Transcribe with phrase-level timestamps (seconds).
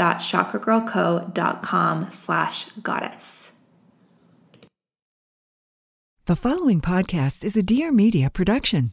[0.00, 3.50] quiz.chakragirlco.com slash goddess.
[6.26, 8.92] The following podcast is a Dear Media production.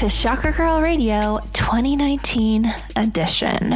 [0.00, 3.74] To Chakra Girl Radio 2019 edition.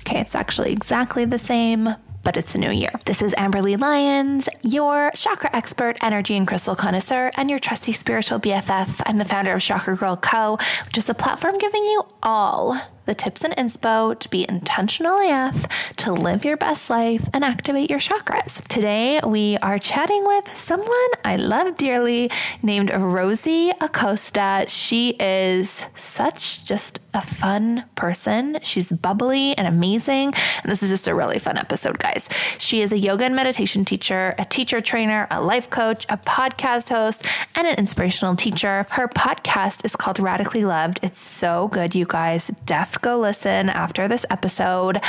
[0.00, 1.90] Okay, it's actually exactly the same,
[2.24, 2.88] but it's a new year.
[3.04, 8.40] This is Amberly Lyons, your chakra expert, energy and crystal connoisseur, and your trusty spiritual
[8.40, 9.02] BFF.
[9.04, 13.14] I'm the founder of Chakra Girl Co., which is a platform giving you all the
[13.14, 17.98] tips and inspo to be intentional AF, to live your best life and activate your
[17.98, 18.62] chakras.
[18.68, 22.30] Today, we are chatting with someone I love dearly
[22.62, 24.66] named Rosie Acosta.
[24.68, 28.58] She is such just a fun person.
[28.62, 30.34] She's bubbly and amazing.
[30.62, 32.28] And this is just a really fun episode, guys.
[32.58, 36.90] She is a yoga and meditation teacher, a teacher trainer, a life coach, a podcast
[36.90, 38.86] host, and an inspirational teacher.
[38.90, 41.00] Her podcast is called Radically Loved.
[41.02, 42.48] It's so good, you guys.
[42.66, 45.00] Definitely go listen after this episode.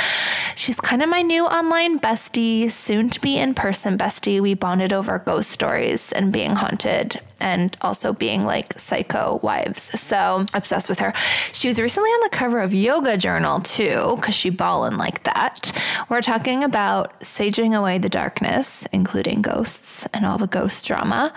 [0.56, 4.40] She's kind of my new online bestie, soon to be in person bestie.
[4.40, 9.98] We bonded over ghost stories and being haunted and also being like psycho wives.
[9.98, 11.12] So obsessed with her.
[11.52, 15.72] She was recently on the cover of Yoga Journal too, because she ballin' like that.
[16.08, 21.32] We're talking about saging away the darkness, including ghosts and all the ghost drama.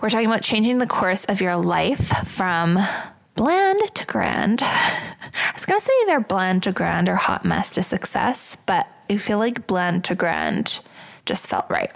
[0.00, 2.78] We're talking about changing the course of your life from
[3.34, 4.60] bland to grand.
[4.62, 9.16] I was gonna say they're bland to grand or hot mess to success, but I
[9.16, 10.80] feel like bland to grand
[11.26, 11.90] just felt right.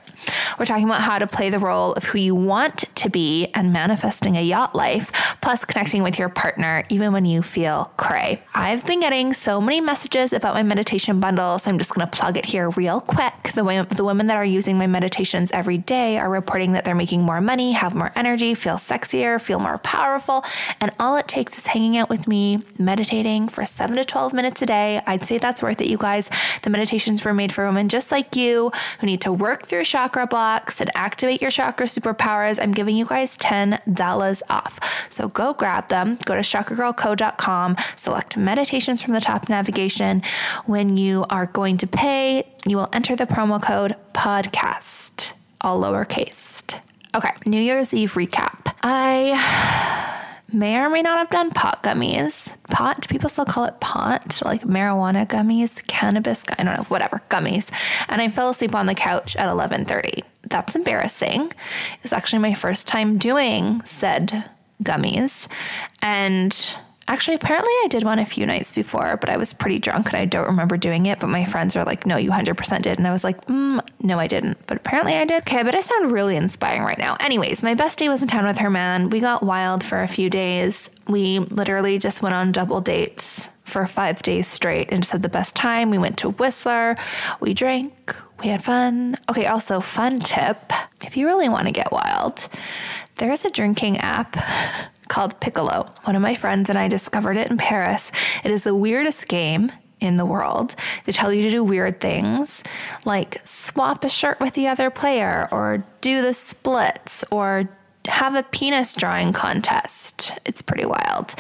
[0.58, 3.72] We're talking about how to play the role of who you want to be and
[3.72, 8.42] manifesting a yacht life, plus connecting with your partner even when you feel cray.
[8.54, 12.16] I've been getting so many messages about my meditation bundle, so I'm just going to
[12.16, 13.34] plug it here real quick.
[13.54, 16.94] The, way, the women that are using my meditations every day are reporting that they're
[16.94, 20.44] making more money, have more energy, feel sexier, feel more powerful,
[20.80, 24.62] and all it takes is hanging out with me, meditating for 7 to 12 minutes
[24.62, 25.00] a day.
[25.06, 26.30] I'd say that's worth it, you guys.
[26.62, 30.26] The meditations were made for women just like you who need to work through chakra
[30.28, 32.62] blocks and activate your chakra superpowers.
[32.62, 35.12] I'm giving you guys $10 off.
[35.12, 36.18] So go grab them.
[36.24, 40.22] Go to chakragirlco.com, select meditations from the top navigation.
[40.66, 46.78] When you are going to pay, you will enter the promo code podcast, all lowercase.
[47.12, 48.72] Okay, New Year's Eve recap.
[48.84, 50.20] I
[50.54, 52.54] may or may not have done pot gummies.
[52.70, 54.40] Pot, do people still call it pot?
[54.44, 57.66] Like marijuana gummies, cannabis, I don't know, whatever, gummies.
[58.08, 60.22] And I fell asleep on the couch at 11:30.
[60.44, 61.42] That's embarrassing.
[61.50, 64.48] It was actually my first time doing said
[64.82, 65.48] gummies.
[66.00, 66.74] And
[67.06, 70.16] Actually, apparently I did one a few nights before, but I was pretty drunk and
[70.16, 71.20] I don't remember doing it.
[71.20, 72.98] But my friends are like, no, you 100% did.
[72.98, 74.58] And I was like, mm, no, I didn't.
[74.66, 75.42] But apparently I did.
[75.42, 77.16] Okay, but I sound really inspiring right now.
[77.20, 79.10] Anyways, my bestie was in town with her man.
[79.10, 80.88] We got wild for a few days.
[81.06, 85.28] We literally just went on double dates for five days straight and just had the
[85.28, 85.90] best time.
[85.90, 86.96] We went to Whistler,
[87.40, 89.16] we drank, we had fun.
[89.30, 90.72] Okay, also, fun tip
[91.04, 92.48] if you really want to get wild,
[93.16, 94.36] there's a drinking app
[95.08, 95.90] called Picolo.
[96.04, 98.10] One of my friends and I discovered it in Paris.
[98.42, 99.70] It is the weirdest game
[100.00, 100.74] in the world.
[101.04, 102.62] They tell you to do weird things
[103.04, 107.68] like swap a shirt with the other player or do the splits or
[108.06, 110.32] have a penis drawing contest.
[110.44, 111.34] It's pretty wild.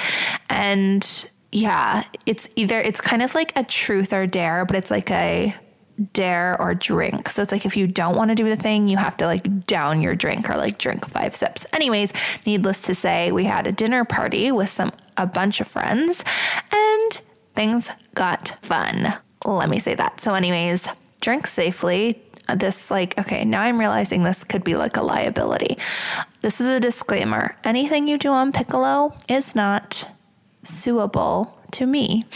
[0.48, 5.10] And yeah, it's either, it's kind of like a truth or dare, but it's like
[5.10, 5.54] a
[6.12, 7.28] dare or drink.
[7.28, 9.66] So it's like if you don't want to do the thing, you have to like
[9.66, 11.66] down your drink or like drink five sips.
[11.72, 12.12] Anyways,
[12.46, 16.24] needless to say, we had a dinner party with some, a bunch of friends
[16.72, 17.20] and
[17.54, 19.14] things got fun.
[19.44, 20.20] Let me say that.
[20.20, 20.88] So, anyways,
[21.20, 22.20] drink safely,
[22.54, 25.78] this like okay now i'm realizing this could be like a liability
[26.42, 30.06] this is a disclaimer anything you do on Picolo is not
[30.62, 32.26] suable to me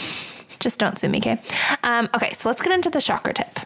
[0.59, 1.41] just don't sue me okay
[1.83, 3.59] um, okay so let's get into the chakra tip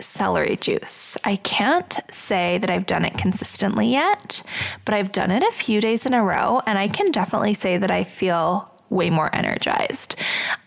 [0.00, 4.42] celery juice i can't say that i've done it consistently yet
[4.84, 7.76] but i've done it a few days in a row and i can definitely say
[7.78, 10.16] that i feel way more energized.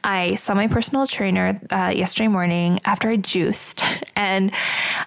[0.04, 3.84] I saw my personal trainer uh, yesterday morning after I juiced,
[4.16, 4.52] and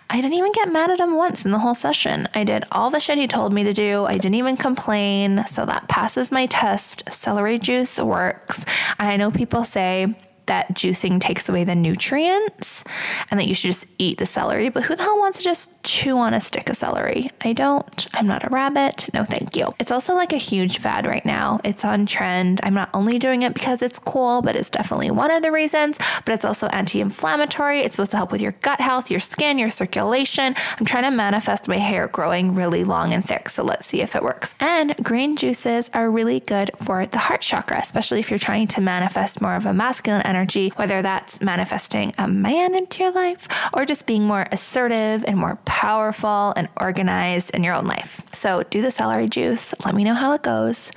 [0.09, 2.29] I didn't even get mad at him once in the whole session.
[2.35, 4.05] I did all the shit he told me to do.
[4.05, 5.45] I didn't even complain.
[5.47, 7.03] So that passes my test.
[7.13, 8.65] Celery juice works.
[8.99, 10.15] And I know people say,
[10.51, 12.83] that juicing takes away the nutrients
[13.31, 14.69] and that you should just eat the celery.
[14.69, 17.31] But who the hell wants to just chew on a stick of celery?
[17.41, 18.07] I don't.
[18.15, 19.09] I'm not a rabbit.
[19.15, 19.73] No, thank you.
[19.79, 21.61] It's also like a huge fad right now.
[21.63, 22.59] It's on trend.
[22.65, 25.99] I'm not only doing it because it's cool, but it's definitely one of the reasons.
[26.25, 27.83] But it's also anti inflammatory.
[27.83, 30.57] It's supposed to help with your gut health, your skin, your circulation.
[30.81, 33.51] I'm trying to manifest my hair growing really long and thick.
[33.51, 34.53] So let's see if it works.
[34.59, 38.81] And green juices are really good for the heart chakra, especially if you're trying to
[38.81, 43.47] manifest more of a masculine energy energy, whether that's manifesting a man into your life
[43.75, 48.23] or just being more assertive and more powerful and organized in your own life.
[48.33, 49.75] So do the celery juice.
[49.85, 50.91] Let me know how it goes.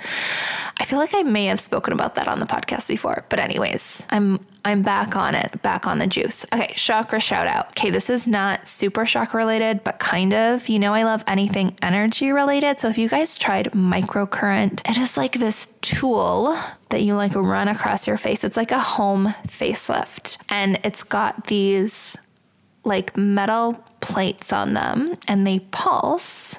[0.80, 4.02] I feel like I may have spoken about that on the podcast before, but anyways,
[4.10, 6.46] I'm I'm back on it, back on the juice.
[6.54, 7.70] Okay, chakra shout out.
[7.70, 10.70] Okay, this is not super chakra related, but kind of.
[10.70, 12.80] You know, I love anything energy related.
[12.80, 16.58] So if you guys tried microcurrent, it is like this tool
[16.90, 18.44] that you like run across your face.
[18.44, 22.16] It's like a home facelift, and it's got these
[22.86, 26.56] like metal plates on them and they pulse,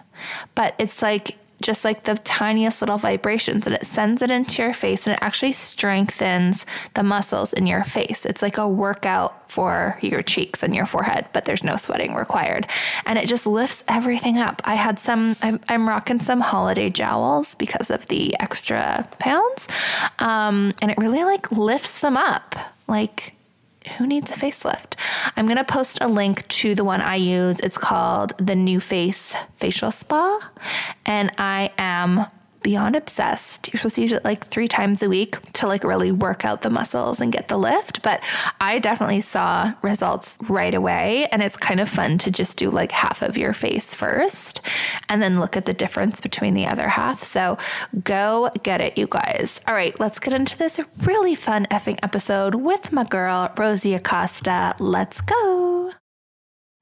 [0.54, 4.74] but it's like just like the tiniest little vibrations and it sends it into your
[4.74, 8.26] face and it actually strengthens the muscles in your face.
[8.26, 12.66] It's like a workout for your cheeks and your forehead, but there's no sweating required.
[13.06, 14.60] And it just lifts everything up.
[14.64, 19.66] I had some, I'm, I'm rocking some holiday jowls because of the extra pounds.
[20.18, 22.56] Um, and it really like lifts them up.
[22.86, 23.34] Like
[23.96, 24.94] who needs a facelift?
[25.36, 27.60] I'm going to post a link to the one I use.
[27.60, 30.50] It's called the NuFACE Facial Spa.
[31.04, 32.26] And I am
[32.64, 33.72] beyond obsessed.
[33.72, 36.62] You're supposed to use it like three times a week to like really work out
[36.62, 38.02] the muscles and get the lift.
[38.02, 38.20] But
[38.60, 41.28] I definitely saw results right away.
[41.30, 44.60] And it's kind of fun to just do like half of your face first
[45.08, 47.22] and then look at the difference between the other half.
[47.22, 47.58] So
[48.02, 49.60] go get it, you guys.
[49.68, 54.74] All right, let's get into this really fun effing episode with my girl, Rosie Acosta.
[54.80, 55.92] Let's go.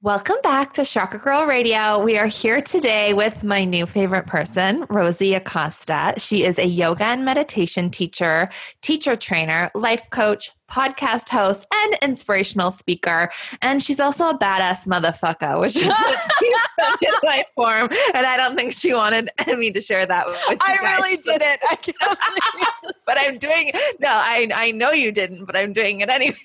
[0.03, 1.97] Welcome back to Chakra Girl Radio.
[1.97, 6.15] We are here today with my new favorite person, Rosie Acosta.
[6.17, 8.49] She is a yoga and meditation teacher,
[8.81, 13.31] teacher trainer, life coach, podcast host, and inspirational speaker.
[13.61, 17.89] And she's also a badass motherfucker, which is what she said in my form.
[18.13, 20.57] And I don't think she wanted me to share that with you.
[20.59, 20.99] I guys.
[20.99, 21.59] really didn't.
[21.71, 25.55] I can't believe you just but I'm doing no, I I know you didn't, but
[25.55, 26.37] I'm doing it anyways.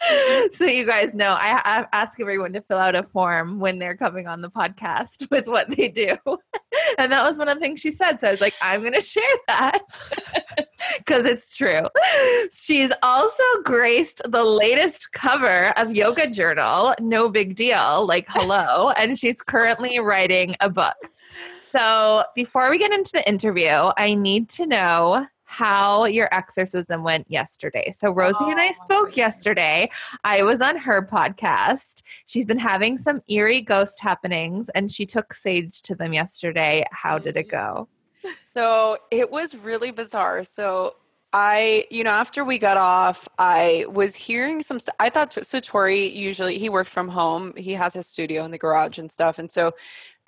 [0.52, 3.96] so you guys know I, I ask everyone to fill out a form when they're
[3.96, 6.16] coming on the podcast with what they do.
[6.96, 8.18] And that was one of the things she said.
[8.18, 9.80] So i was like i'm going to share that.
[10.98, 11.86] Because it's true.
[12.52, 19.18] She's also graced the latest cover of yoga journal no big deal like hello and
[19.18, 20.96] she's currently writing a book.
[21.72, 27.24] So before we get into the interview i need to know how your exorcism went
[27.30, 27.90] yesterday.
[27.90, 29.90] So Rosie oh, and I oh, spoke yesterday.
[30.22, 32.02] I was on her podcast.
[32.26, 36.84] She's been having some eerie ghost happenings and she took Sage to them yesterday.
[36.92, 37.88] How did it go?
[38.44, 40.44] So it was really bizarre.
[40.44, 40.96] So
[41.32, 44.96] I, you know, after we got off, I was hearing some stuff.
[45.00, 47.54] I thought, so Tori usually, he works from home.
[47.56, 49.38] He has his studio in the garage and stuff.
[49.38, 49.72] And so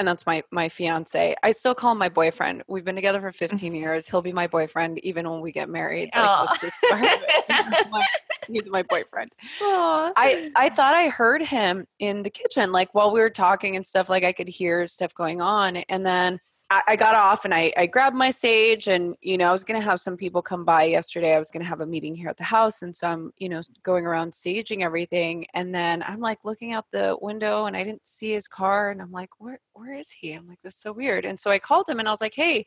[0.00, 1.36] and that's my my fiance.
[1.42, 2.64] I still call him my boyfriend.
[2.66, 3.76] We've been together for 15 mm-hmm.
[3.76, 4.08] years.
[4.08, 6.08] He'll be my boyfriend even when we get married.
[6.16, 6.74] Like, just
[8.48, 9.32] he's my boyfriend.
[9.60, 10.12] Aww.
[10.16, 13.86] I I thought I heard him in the kitchen, like while we were talking and
[13.86, 14.08] stuff.
[14.08, 17.72] Like I could hear stuff going on, and then I, I got off and I,
[17.76, 20.84] I grabbed my sage and, you know, I was to have some people come by
[20.84, 21.34] yesterday.
[21.34, 22.82] I was to have a meeting here at the house.
[22.82, 25.46] And so I'm, you know, going around saging everything.
[25.52, 28.90] And then I'm like looking out the window and I didn't see his car.
[28.90, 30.32] And I'm like, where, where is he?
[30.32, 31.24] I'm like, this is so weird.
[31.24, 32.66] And so I called him and I was like, hey,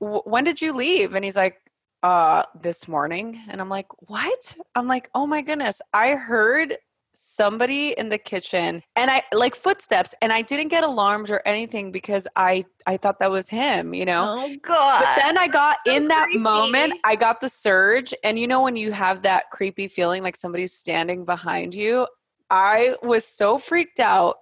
[0.00, 1.14] w- when did you leave?
[1.14, 1.56] And he's like,
[2.02, 3.38] uh, this morning.
[3.48, 4.56] And I'm like, what?
[4.74, 5.82] I'm like, oh my goodness.
[5.92, 6.78] I heard
[7.12, 11.92] somebody in the kitchen and I like footsteps and I didn't get alarmed or anything
[11.92, 14.26] because I I thought that was him, you know.
[14.28, 15.00] Oh god.
[15.00, 16.38] But then I got So in that creepy.
[16.38, 20.36] moment, I got the surge and you know when you have that creepy feeling like
[20.36, 22.06] somebody's standing behind you,
[22.50, 24.36] I was so freaked out.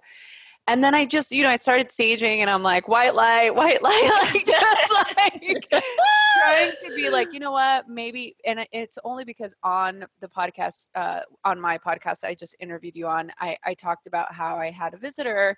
[0.69, 3.81] And then I just, you know, I started saging and I'm like, white light, white
[3.81, 5.67] light, like just like
[6.37, 10.89] trying to be like, you know what, maybe, and it's only because on the podcast,
[10.93, 14.69] uh, on my podcast I just interviewed you on, I, I talked about how I
[14.69, 15.57] had a visitor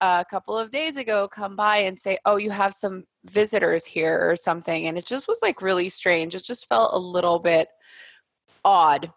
[0.00, 4.18] a couple of days ago come by and say, oh, you have some visitors here
[4.28, 4.88] or something.
[4.88, 6.34] And it just was like really strange.
[6.34, 7.68] It just felt a little bit
[8.64, 9.12] odd.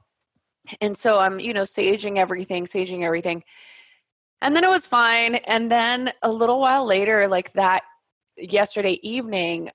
[0.79, 3.43] And so I'm, you know, saging everything, saging everything.
[4.43, 5.35] And then it was fine.
[5.35, 7.83] And then a little while later, like that
[8.37, 9.71] yesterday evening,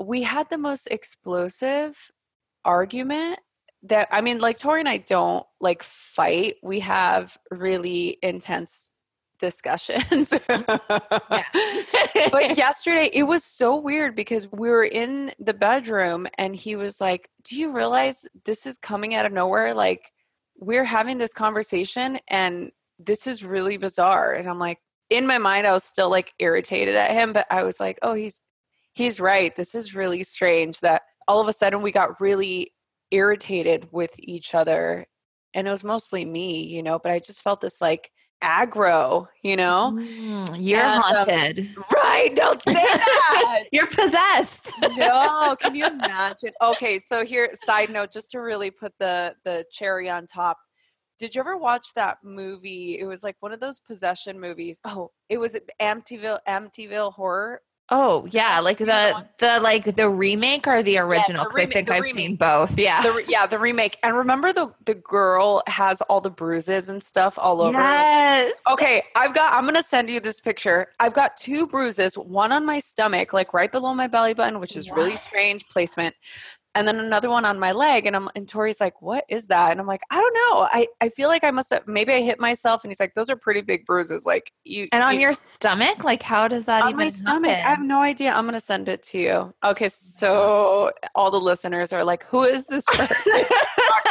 [0.00, 2.10] we had the most explosive
[2.64, 3.38] argument
[3.82, 6.56] that I mean, like Tori and I don't like fight.
[6.62, 8.94] We have really intense
[9.38, 10.30] discussions.
[10.48, 10.72] but
[12.56, 17.28] yesterday it was so weird because we were in the bedroom and he was like,
[17.44, 19.74] Do you realize this is coming out of nowhere?
[19.74, 20.10] Like,
[20.56, 24.32] we're having this conversation and this is really bizarre.
[24.32, 24.78] And I'm like,
[25.10, 28.14] in my mind, I was still like irritated at him, but I was like, Oh,
[28.14, 28.44] he's
[28.94, 29.54] he's right.
[29.56, 32.72] This is really strange that all of a sudden we got really
[33.10, 35.06] irritated with each other.
[35.54, 38.10] And it was mostly me, you know, but I just felt this like
[38.42, 39.92] aggro, you know?
[39.94, 41.74] Mm, you're And, um, haunted.
[41.92, 42.34] Right.
[42.34, 43.64] Don't say that.
[43.72, 44.72] you're possessed.
[44.96, 46.52] no, can you imagine?
[46.62, 50.58] Okay, so here side note just to really put the the cherry on top.
[51.18, 52.98] Did you ever watch that movie?
[52.98, 54.78] It was like one of those possession movies.
[54.86, 57.60] Oh, it was Amityville Amityville horror.
[57.90, 61.44] Oh yeah, like the the like the remake or the original?
[61.44, 62.14] the 'Cause I think I've remake.
[62.14, 62.78] seen both.
[62.78, 63.00] Yeah.
[63.00, 63.96] The yeah, the remake.
[64.02, 67.78] And remember the the girl has all the bruises and stuff all over.
[67.78, 68.52] yes.
[68.70, 70.88] Okay, I've got I'm going to send you this picture.
[71.00, 74.76] I've got two bruises, one on my stomach like right below my belly button, which
[74.76, 76.14] is really strange placement.
[76.74, 79.72] And then another one on my leg and I'm and Tori's like, "What is that?"
[79.72, 80.68] And I'm like, "I don't know.
[80.70, 83.28] I I feel like I must have maybe I hit myself." And he's like, "Those
[83.30, 84.24] are pretty big bruises.
[84.26, 87.50] Like you And on you- your stomach, like how does that on even my stomach.
[87.50, 88.32] I have no idea.
[88.32, 89.54] I'm gonna send it to you.
[89.64, 93.16] Okay, so all the listeners are like, "Who is this person?"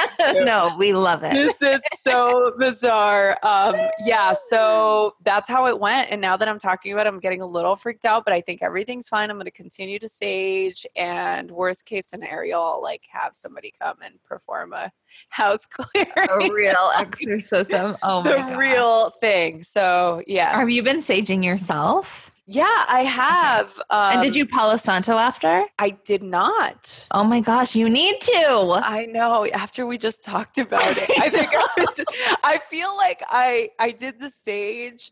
[0.46, 1.34] no, we love it.
[1.34, 3.38] this is so bizarre.
[3.44, 3.75] Um,
[4.06, 6.12] yeah, so that's how it went.
[6.12, 8.42] And now that I'm talking about it, I'm getting a little freaked out, but I
[8.42, 9.30] think everything's fine.
[9.30, 10.86] I'm going to continue to sage.
[10.96, 14.92] And worst case scenario, I'll like have somebody come and perform a
[15.30, 16.12] house clearing.
[16.30, 17.96] A real exorcism.
[18.04, 18.58] Oh my the god.
[18.58, 19.63] real thing.
[19.63, 20.56] So, yes.
[20.56, 22.32] Have you been saging yourself?
[22.50, 23.77] Yeah, I have.
[23.89, 25.63] Um, and did you Palo Santo after?
[25.80, 27.06] I did not.
[27.12, 28.80] Oh my gosh, you need to.
[28.84, 29.46] I know.
[29.48, 32.06] After we just talked about it, I think I, was
[32.46, 35.12] I feel like I I did the sage.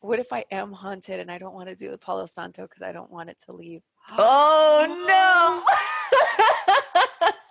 [0.00, 2.82] What if I am haunted and I don't want to do the Palo Santo because
[2.82, 3.80] I don't want it to leave?
[4.18, 5.64] Oh
[7.22, 7.30] no.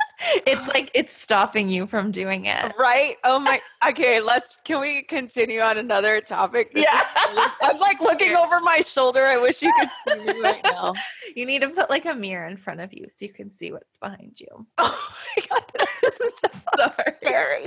[0.46, 2.72] it's like it's stopping you from doing it.
[2.78, 3.16] Right?
[3.24, 3.60] Oh my.
[3.90, 4.58] Okay, let's.
[4.64, 6.74] Can we continue on another topic?
[6.74, 7.02] This Yeah.
[7.34, 9.24] really- I'm like looking over my shoulder.
[9.26, 9.90] I wish you could
[10.28, 10.94] see me right now.
[11.36, 13.72] You need to put like a mirror in front of you so you can see
[13.72, 14.66] what's behind you.
[14.80, 15.64] Oh my god,
[16.02, 16.32] this is
[16.78, 17.66] so scary.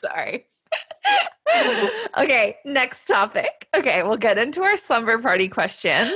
[0.00, 0.46] Sorry.
[2.18, 3.68] okay, next topic.
[3.76, 6.12] Okay, we'll get into our slumber party questions,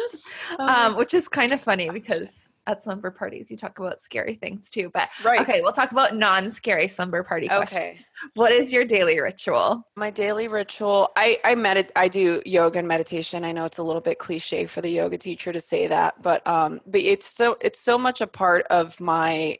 [0.58, 4.68] um, which is kind of funny because at slumber parties you talk about scary things
[4.68, 4.90] too.
[4.92, 5.40] But Right.
[5.40, 7.78] okay, we'll talk about non-scary slumber party questions.
[7.78, 8.00] Okay.
[8.34, 9.86] What is your daily ritual?
[9.96, 13.44] My daily ritual, I I medit I do yoga and meditation.
[13.44, 16.46] I know it's a little bit cliche for the yoga teacher to say that, but
[16.46, 19.58] um but it's so it's so much a part of my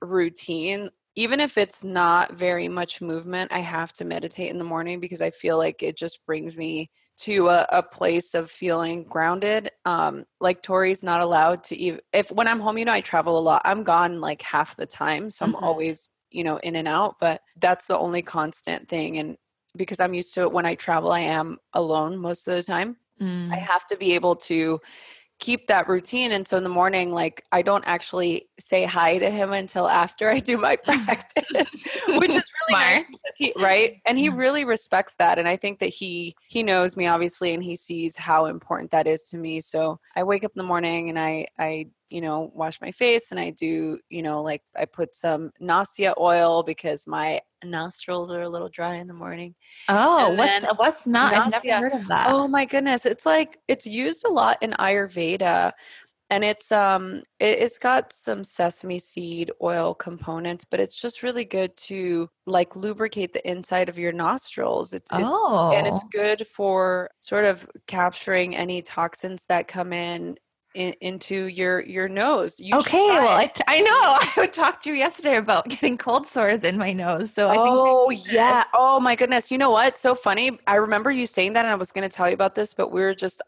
[0.00, 0.90] routine.
[1.14, 5.20] Even if it's not very much movement, I have to meditate in the morning because
[5.20, 6.90] I feel like it just brings me
[7.22, 9.70] to a, a place of feeling grounded.
[9.84, 13.38] Um, like Tori's not allowed to even if when I'm home, you know, I travel
[13.38, 13.62] a lot.
[13.64, 15.62] I'm gone like half the time, so I'm Mhm.
[15.62, 17.16] always you know in and out.
[17.20, 19.36] But that's the only constant thing, and
[19.76, 22.96] because I'm used to it when I travel, I am alone most of the time.
[23.52, 24.80] I have to be able to
[25.38, 29.28] keep that routine and so in the morning like i don't actually say hi to
[29.28, 31.80] him until after i do my practice
[32.14, 33.06] which is really nice smart.
[33.08, 34.38] because he right and he mm-hmm.
[34.38, 38.16] really respects that and i think that he he knows me obviously and he sees
[38.16, 41.46] how important that is to me so i wake up in the morning and i
[41.58, 45.50] i you know wash my face and i do you know like i put some
[45.60, 49.54] Nasya oil because my nostrils are a little dry in the morning
[49.88, 51.34] Oh, And what's what's not?
[51.34, 52.28] I've never heard of that.
[52.30, 55.72] Oh my goodness, it's like it's used a lot in Ayurveda
[56.32, 61.44] and it's um it, it's got some sesame seed oil components, but it's just really
[61.44, 64.94] good to like lubricate the inside of your nostrils.
[64.94, 70.38] It's, it's oh, and it's good for sort of capturing any toxins that come in,
[70.74, 72.58] in into your your nose.
[72.58, 72.96] You okay.
[72.96, 73.36] Well.
[73.36, 74.42] I, t- I know.
[74.42, 77.30] I talked to you yesterday about getting cold sores in my nose.
[77.34, 78.64] So I think Oh yeah.
[78.72, 79.50] Oh my goodness.
[79.50, 79.98] You know what?
[79.98, 80.58] So funny.
[80.66, 82.90] I remember you saying that and I was going to tell you about this, but
[82.90, 83.42] we were just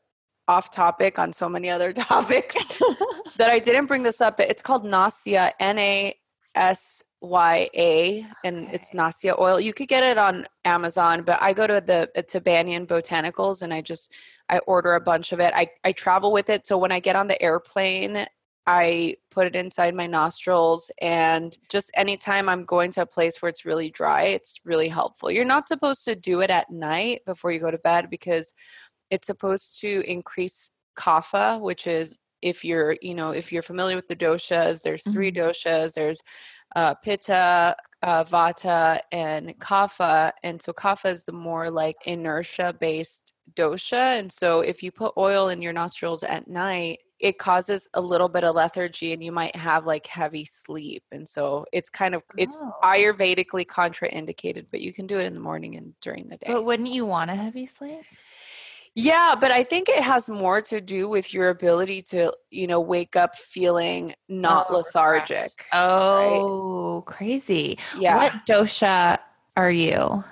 [0.48, 2.56] off topic on so many other topics
[3.36, 4.36] that I didn't bring this up.
[4.36, 6.14] But it's called Nasya, N A
[6.54, 9.58] S Y A, and it's Nasya oil.
[9.58, 13.62] You could get it on Amazon, but I go to the uh, to Banyan Botanicals
[13.62, 14.12] and I just
[14.48, 15.52] I order a bunch of it.
[15.54, 18.26] I I travel with it, so when I get on the airplane,
[18.66, 23.50] I put it inside my nostrils and just anytime I'm going to a place where
[23.50, 25.30] it's really dry, it's really helpful.
[25.30, 28.54] You're not supposed to do it at night before you go to bed because
[29.10, 34.08] it's supposed to increase kapha, which is if you're, you know, if you're familiar with
[34.08, 36.20] the doshas, there's 3 doshas, there's
[36.76, 40.32] uh, pitta, uh, vata, and kapha.
[40.42, 44.18] And so kapha is the more like inertia based dosha.
[44.18, 48.28] And so if you put oil in your nostrils at night, it causes a little
[48.28, 51.04] bit of lethargy and you might have like heavy sleep.
[51.12, 52.72] And so it's kind of it's Oh.
[52.82, 56.46] ayurvedically contraindicated, but you can do it in the morning and during the day.
[56.48, 58.04] But wouldn't you want a heavy sleep?
[58.96, 62.80] Yeah, but I think it has more to do with your ability to, you know,
[62.80, 65.66] wake up feeling not Oh, lethargic.
[65.72, 67.78] Oh, crazy.
[67.98, 68.16] Yeah.
[68.16, 69.18] What dosha
[69.56, 70.22] are you?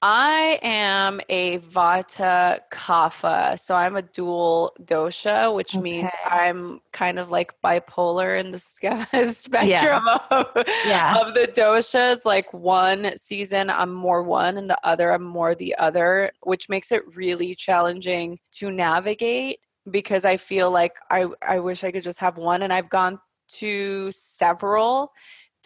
[0.00, 7.32] I am a Vata Kapha, so I'm a dual dosha, which means I'm kind of
[7.32, 8.58] like bipolar in the
[9.34, 10.46] spectrum of,
[10.86, 11.20] Yeah.
[11.20, 12.24] of the doshas.
[12.24, 16.92] Like one season I'm more one, and the other I'm more the other, which makes
[16.92, 19.58] it really challenging to navigate
[19.90, 23.18] because I feel like I I wish I could just have one, and I've gone
[23.48, 25.10] to several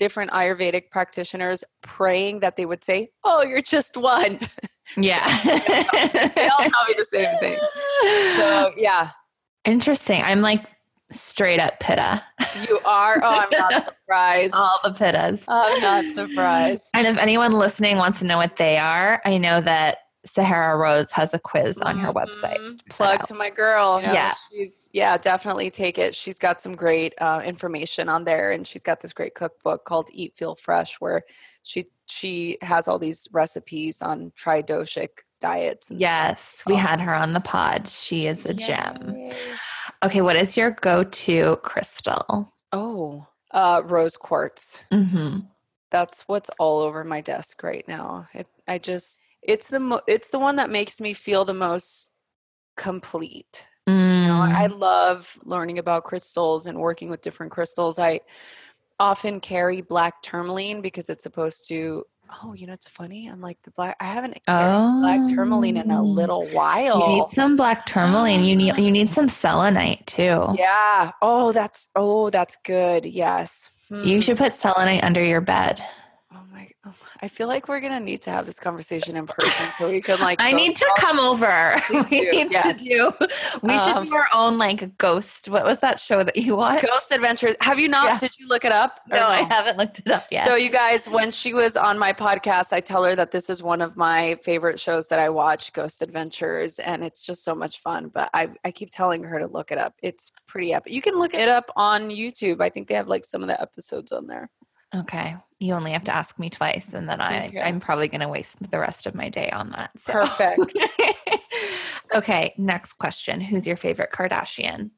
[0.03, 4.39] different ayurvedic practitioners praying that they would say oh you're just one
[4.97, 5.23] Yeah.
[5.45, 7.59] they all tell me the same thing
[8.37, 9.11] so yeah
[9.65, 10.21] Interesting.
[10.25, 10.67] I'm like
[11.13, 12.21] straight up pitta.
[12.69, 15.45] you are oh i'm not surprised All the pittas.
[15.47, 19.61] i'm not surprised And if anyone listening wants to know what they are, I know
[19.61, 22.59] that Sahara Rose has a quiz on her website.
[22.59, 22.89] Mhm.
[22.91, 24.33] plug to my girl you know, Yeah.
[24.51, 28.83] she's yeah definitely take it she's got some great uh, information on there and she's
[28.85, 31.23] got this great cookbook called eat feel fresh where
[31.65, 35.09] she she has all these recipes on tridoshic
[35.41, 36.13] diets and stuff.
[36.13, 36.87] Yes, we Awesome.
[36.87, 37.89] had her on the pod.
[37.89, 39.31] She is a gem.
[40.05, 42.53] Okay, what is your go-to crystal?
[42.73, 44.85] Oh, uh, rose quartz.
[44.93, 45.41] Mm-hmm.
[45.91, 48.29] That's what's all over my desk right now.
[48.35, 52.11] It, I just, it's the, mo- it's the one that makes me feel the most
[52.77, 53.67] complete.
[53.87, 54.79] You know, I Mm.
[54.79, 57.99] love learning about crystals and working with different crystals.
[57.99, 58.21] I
[59.01, 62.05] often carry black tourmaline because it's supposed to.
[62.43, 63.27] Oh, you know, it's funny.
[63.27, 63.97] I'm like the black.
[64.01, 66.05] I haven't carried black tourmaline in a Oh.
[66.05, 67.09] little You while.
[67.09, 68.45] need some black tourmaline.
[68.45, 70.47] You need you need some selenite too.
[70.57, 71.11] yeah.
[71.21, 71.89] Oh, that's.
[71.97, 73.05] Oh, that's good.
[73.05, 73.69] Yes.
[73.91, 74.21] You Hmm.
[74.21, 75.85] should put selenite under your bed.
[76.63, 76.91] Oh my!
[76.91, 80.01] oh, I feel like we're gonna need to have this conversation in person so we
[80.01, 80.41] can like.
[80.41, 81.81] I need to talk- come over.
[81.87, 82.83] Please we need yes.
[82.83, 83.13] to do.
[83.63, 85.49] We should Um, do our own like ghost.
[85.49, 86.87] What was that show that you watched?
[86.87, 87.57] Ghost Adventures.
[87.61, 88.07] Have you not?
[88.07, 88.19] Yeah.
[88.19, 89.01] Did you look it up?
[89.11, 90.47] or No, I haven't looked it up yet.
[90.47, 93.63] So you guys, when she was on my podcast, I tell her that this is
[93.63, 97.81] one of my favorite shows that I watch, Ghost Adventures, and it's just so much
[97.81, 98.09] fun.
[98.09, 99.95] But I I keep telling her to look it up.
[100.03, 100.93] It's pretty epic.
[100.93, 102.61] You can look it up on YouTube.
[102.61, 104.51] I think they have like some of the episodes on there.
[104.95, 107.63] Okay, you only have to ask me twice, and then I Okay.
[107.63, 109.91] I'm probably going to waste the rest of my day on that.
[110.03, 110.13] so.
[110.13, 110.77] Perfect.
[112.15, 113.41] okay, next question.
[113.41, 114.91] Who's your favorite Kardashian?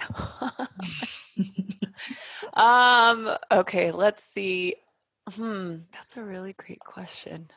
[2.54, 3.36] um.
[3.50, 3.92] Okay.
[3.92, 4.74] Let's see.
[5.30, 5.76] Hmm.
[5.92, 7.50] That's a really great question.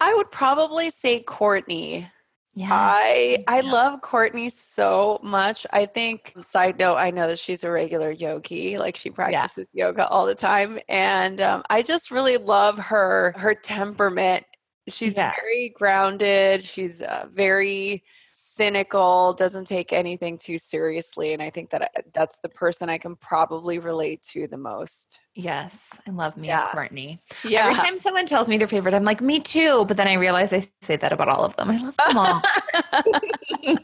[0.00, 2.08] I would probably say Kourtney.
[2.54, 2.68] Yeah.
[2.70, 5.66] I I love Kourtney so much.
[5.72, 10.06] I think side note, I know that she's a regular yogi, like she practices yoga
[10.08, 14.44] all the time, and um, I just really love her her temperament.
[14.88, 15.32] She's Yeah.
[15.40, 16.62] very grounded.
[16.62, 18.04] She's uh, very
[18.52, 21.32] cynical, doesn't take anything too seriously.
[21.32, 25.20] And I think that I, that's the person I can probably relate to the most.
[25.34, 26.68] Yes, I love me Yeah.
[26.68, 27.18] Kourtney.
[27.44, 27.68] Yeah.
[27.68, 29.86] Every time someone tells me their favorite, I'm like, me too.
[29.86, 31.70] But then I realize I say that about all of them.
[31.70, 32.42] I love them all.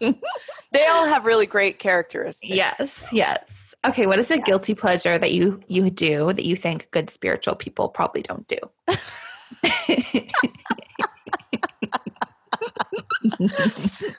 [0.72, 2.50] they all have really great characteristics.
[2.54, 3.74] yes, yes.
[3.86, 7.54] Okay, what is a guilty pleasure that you you do that you think good spiritual
[7.54, 8.58] people probably don't do?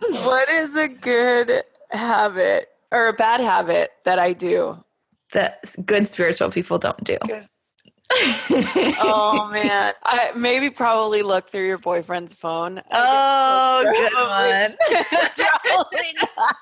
[0.09, 4.83] What is a good habit or a bad habit that I do?
[5.31, 7.17] that good spiritual people don't do.
[9.01, 12.81] Oh man, I maybe probably look through your boyfriend's phone.
[12.91, 14.77] Oh, good one.
[15.63, 16.55] Probably not.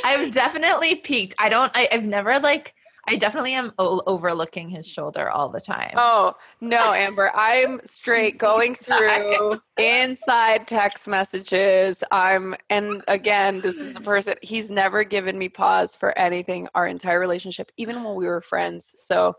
[0.04, 1.34] I've definitely peeked.
[1.38, 1.70] I don't.
[1.74, 2.74] I, I've never like.
[3.06, 5.92] I definitely am o- overlooking his shoulder all the time.
[5.96, 7.30] Oh no, Amber!
[7.34, 12.02] I'm straight going through inside text messages.
[12.10, 14.34] I'm, and again, this is a person.
[14.42, 18.94] He's never given me pause for anything our entire relationship, even when we were friends.
[18.98, 19.36] So,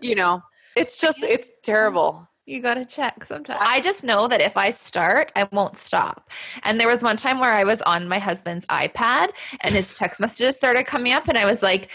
[0.00, 0.42] you know,
[0.76, 2.28] it's just it's terrible.
[2.50, 3.60] You got to check sometimes.
[3.62, 6.30] I just know that if I start, I won't stop.
[6.64, 9.28] And there was one time where I was on my husband's iPad
[9.60, 11.90] and his text messages started coming up, and I was like,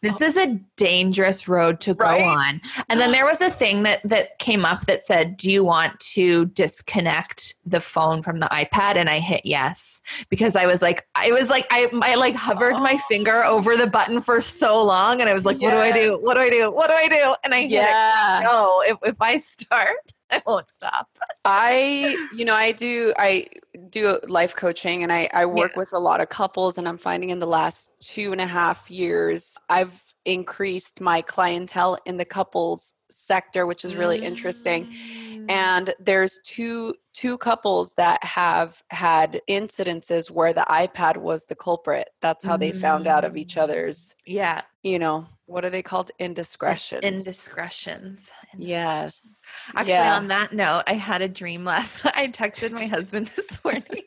[0.00, 2.24] "This is a dangerous road to go Right?
[2.24, 5.62] on." And then there was a thing that that came up that said, "Do you
[5.62, 10.82] want to disconnect the phone from the iPad?" And I hit yes because I was
[10.82, 13.04] like, I was like, I I like hovered my oh.
[13.08, 16.18] finger over the button for so long, and I was like, "What do I do?
[16.22, 16.72] What do I do?
[16.72, 18.40] What do I do?" And I hit it Yeah.
[18.42, 19.91] no, if, if I start,
[20.30, 21.08] I won't stop.
[21.44, 23.46] I, you know, I do, I
[23.90, 25.78] do life coaching and I, I work Yeah.
[25.80, 28.90] with a lot of couples and I'm finding in the last two and a half
[28.90, 34.86] years, I've increased my clientele in the couples sector, which is really interesting.
[34.86, 35.50] Mm.
[35.50, 42.08] And there's two, two couples that have had incidences where the iPad was the culprit.
[42.22, 43.62] That's how they found out of each Mm.
[43.62, 46.10] other's, Yeah, you know, what are they called?
[46.18, 47.02] Indiscretions.
[47.02, 48.30] indiscretions.
[48.56, 49.42] Yes.
[49.74, 50.16] Actually, yeah.
[50.16, 52.04] on that note, I had a dream last.
[52.06, 54.04] I texted my husband this morning.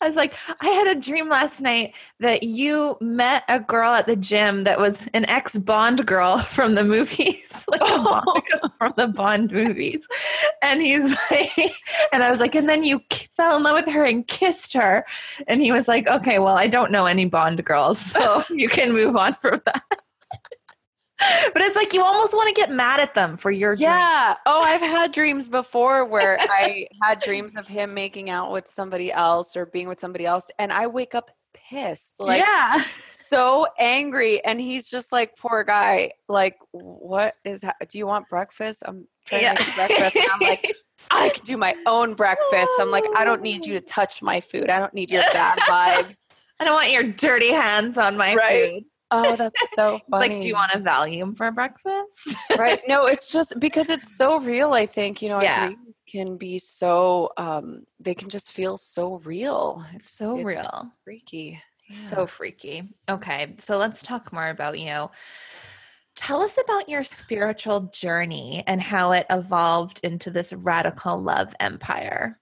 [0.00, 4.06] I was like, I had a dream last night that you met a girl at
[4.06, 8.42] the gym that was an ex Bond girl from the movies, like oh.
[8.50, 9.98] girl from the Bond movies.
[10.62, 11.74] And he's like,
[12.12, 13.02] and I was like, and then you
[13.36, 15.04] fell in love with her and kissed her.
[15.46, 18.92] And he was like, okay, well, I don't know any Bond girls, so you can
[18.92, 20.02] move on from that.
[21.18, 23.88] But it's like you almost want to get mad at them for your dream.
[23.88, 24.36] Yeah.
[24.46, 29.12] Oh, I've had dreams before where I had dreams of him making out with somebody
[29.12, 32.84] else or being with somebody else, and I wake up pissed, like yeah.
[33.12, 36.12] so angry, and he's just like, "Poor guy.
[36.28, 37.62] Like, what is?
[37.62, 38.82] Ha- do you want breakfast?
[38.86, 39.54] I'm trying Yeah.
[39.54, 40.72] to make breakfast." And I'm like,
[41.10, 44.40] "I can do my own breakfast." I'm like, "I don't need you to touch my
[44.40, 44.70] food.
[44.70, 46.26] I don't need your bad vibes."
[46.60, 48.70] I don't want your dirty hands on my Right.
[48.72, 48.84] food.
[49.10, 50.28] Oh, that's so funny.
[50.34, 52.36] Like, do you want a Valium for breakfast?
[52.58, 55.66] right no it's just because it's so real i think you know Yeah.
[55.66, 60.92] dreams can be so um they can just feel so real it's so it's real.
[61.04, 61.60] freaky
[62.10, 62.94] So freaky.
[63.08, 65.08] Okay, so let's talk more about you.
[66.16, 72.40] Tell us about your spiritual journey and how it evolved into this radical love empire.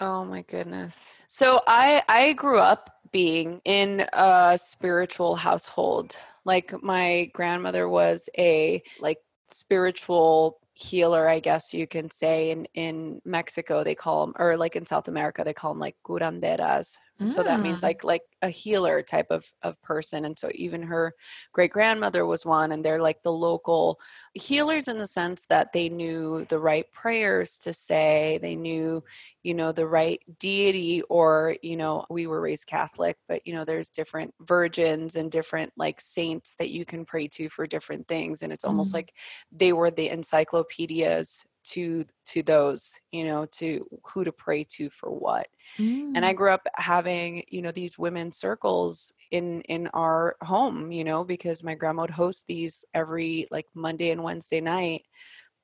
[0.00, 6.18] oh my goodness so i i grew up being in a spiritual household.
[6.44, 9.16] Like my grandmother was a like
[9.48, 14.76] spiritual healer i guess you can say in in mexico they call them or like
[14.76, 17.82] in south america they call them like curanderas And so that means Mm.
[17.82, 21.14] like like a healer type of of person and so even her
[21.52, 23.98] great grandmother was one and they're like the local
[24.34, 29.02] healers in the sense that they knew the right prayers to say they knew
[29.42, 33.64] you know the right deity or you know we were raised catholic but you know
[33.64, 38.42] there's different virgins and different like saints that you can pray to for different things
[38.42, 38.94] and it's almost Mhm.
[38.94, 39.12] like
[39.50, 41.44] they were the encyclopedias
[41.76, 45.46] to to those you know to who to pray to for what.
[45.78, 46.36] And i mm.
[46.36, 51.62] grew up having you know these women circles in in our home you know because
[51.62, 55.02] my grandma would host these every like monday and wednesday night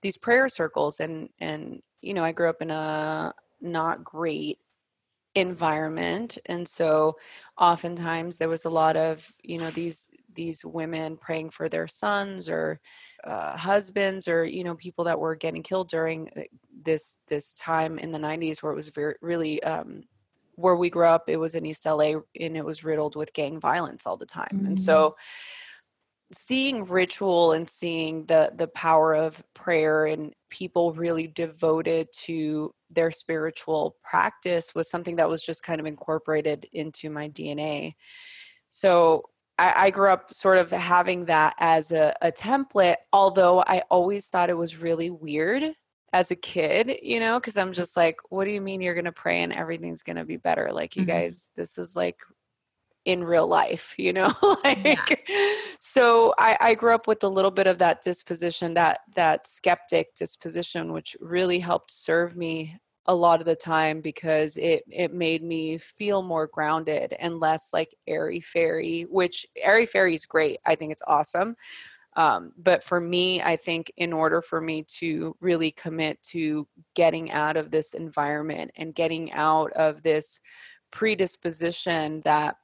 [0.03, 1.01] these prayer circles.
[1.01, 4.59] And and you know i grew up in a not great
[5.35, 7.17] environment and so
[7.59, 12.49] oftentimes there was a lot of you know these these women praying for their sons
[12.49, 12.81] or
[13.25, 16.43] uh, husbands or you know people that were getting killed during uh,
[16.83, 20.03] this this time in the 90s where it was very really um
[20.57, 23.59] where we grew up it was in east la and it was riddled with gang
[23.59, 24.65] violence all the time.
[24.67, 25.17] And so
[26.33, 33.11] seeing ritual and seeing the the power of prayer and people really devoted to their
[33.11, 37.95] spiritual practice was something that was just kind of incorporated into my DNA.
[38.69, 39.23] So
[39.59, 44.29] I, I grew up sort of having that as a, a template, although I always
[44.29, 45.65] thought it was really weird
[46.13, 49.07] as a kid, you know, because I'm just like, what do you mean you're going
[49.07, 50.71] to pray and everything's going to be better?
[50.73, 51.11] Like, you mm-hmm.
[51.11, 52.19] guys, this is like
[53.05, 54.33] in real life, you know,
[54.65, 55.55] like, yeah.
[55.79, 60.15] so I, I grew up with a little bit of that disposition, that, that skeptic
[60.15, 65.43] disposition, which really helped serve me a lot of the time because it it made
[65.43, 70.75] me feel more grounded and less like airy fairy which airy fairy is great i
[70.75, 71.57] think it's awesome
[72.15, 77.33] um, but for me i think in order for me to really commit to getting
[77.33, 80.41] out of this environment and getting out of this
[80.93, 82.57] predisposition that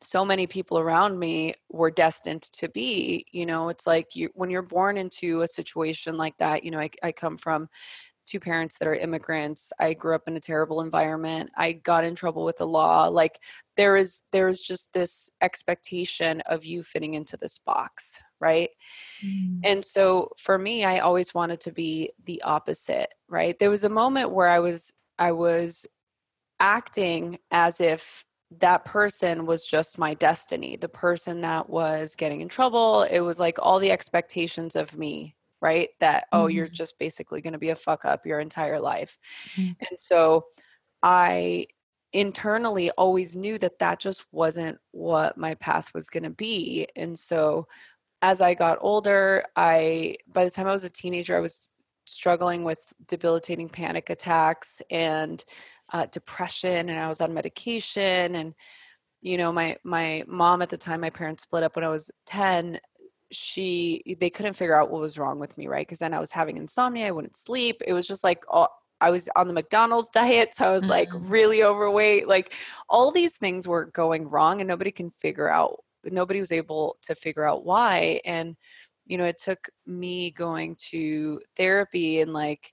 [0.00, 4.50] so many people around me were destined to be you know it's like you when
[4.50, 7.68] you're born into a situation like that you know i, I come from
[8.26, 12.14] two parents that are immigrants i grew up in a terrible environment i got in
[12.14, 13.40] trouble with the law like
[13.76, 18.70] there is there is just this expectation of you fitting into this box right
[19.24, 19.58] mm.
[19.64, 23.88] and so for me i always wanted to be the opposite right there was a
[23.88, 25.86] moment where i was i was
[26.60, 32.48] acting as if that person was just my destiny the person that was getting in
[32.48, 35.88] trouble it was like all the expectations of me right?
[36.00, 36.38] That, mm-hmm.
[36.38, 36.74] oh, you're mm-hmm.
[36.74, 39.18] just basically going to be a fuck up your entire life.
[39.54, 39.72] Mm-hmm.
[39.80, 40.46] And so
[41.02, 41.66] I
[42.12, 46.86] internally always knew that that just wasn't what my path was going to be.
[46.96, 47.66] And so
[48.22, 51.70] as I got older, I, by the time I was a teenager, I was
[52.06, 55.44] struggling with debilitating panic attacks and
[55.92, 58.34] uh, depression, and I was on medication.
[58.34, 58.54] And
[59.20, 62.10] you know, my my mom at the time, my parents split up when I was
[62.26, 62.78] ten
[63.30, 66.32] she they couldn't figure out what was wrong with me right because then i was
[66.32, 68.68] having insomnia i wouldn't sleep it was just like all,
[69.00, 70.92] i was on the mcdonald's diet so i was mm-hmm.
[70.92, 72.54] like really overweight like
[72.88, 77.14] all these things were going wrong and nobody can figure out nobody was able to
[77.14, 78.56] figure out why and
[79.06, 82.72] you know it took me going to therapy and like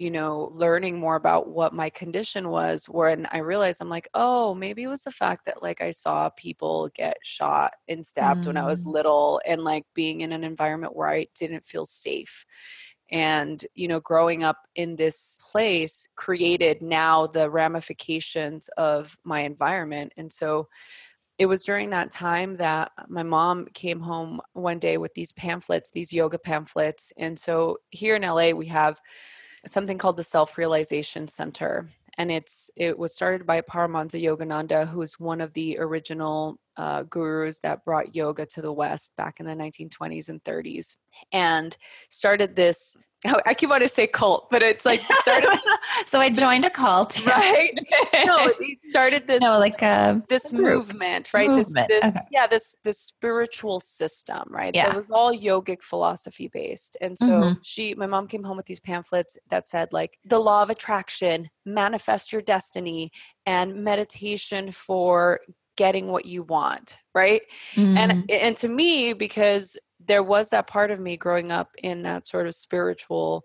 [0.00, 4.54] you know, learning more about what my condition was, when I realized I'm like, oh,
[4.54, 8.46] maybe it was the fact that like I saw people get shot and stabbed mm.
[8.46, 8.94] when I was mm.
[8.94, 12.46] little and like being in an environment where I didn't feel safe.
[13.10, 20.14] And, you know, growing up in this place created now the ramifications of my environment.
[20.16, 20.68] And so,
[21.36, 25.90] it was during that time that my mom came home one day with these pamphlets,
[25.90, 27.14] these yoga pamphlets.
[27.16, 29.00] And so here in LA, we have
[29.66, 31.88] something called the Self Realization Center.
[32.18, 37.02] And it's it was started by Paramahansa Yogananda, who is one of the original uh,
[37.02, 40.96] gurus that brought yoga to the West back in the 1920s and 30s,
[41.30, 41.76] and
[42.08, 42.96] started this
[43.46, 45.58] I keep wanting to say cult, but it's like started.
[46.06, 47.72] so I joined a cult, right?
[48.24, 51.50] no, it started this no, like a, this movement, right?
[51.50, 51.88] Movement.
[51.88, 52.24] This, this okay.
[52.32, 54.74] yeah, this this spiritual system, right?
[54.74, 54.90] Yeah.
[54.90, 57.52] It was all yogic philosophy based, and so mm-hmm.
[57.62, 61.50] she, my mom, came home with these pamphlets that said like the law of attraction,
[61.66, 63.10] manifest your destiny,
[63.44, 65.40] and meditation for
[65.80, 67.40] getting what you want, right?
[67.74, 67.96] Mm-hmm.
[67.96, 72.26] And and to me, because there was that part of me growing up in that
[72.26, 73.44] sort of spiritual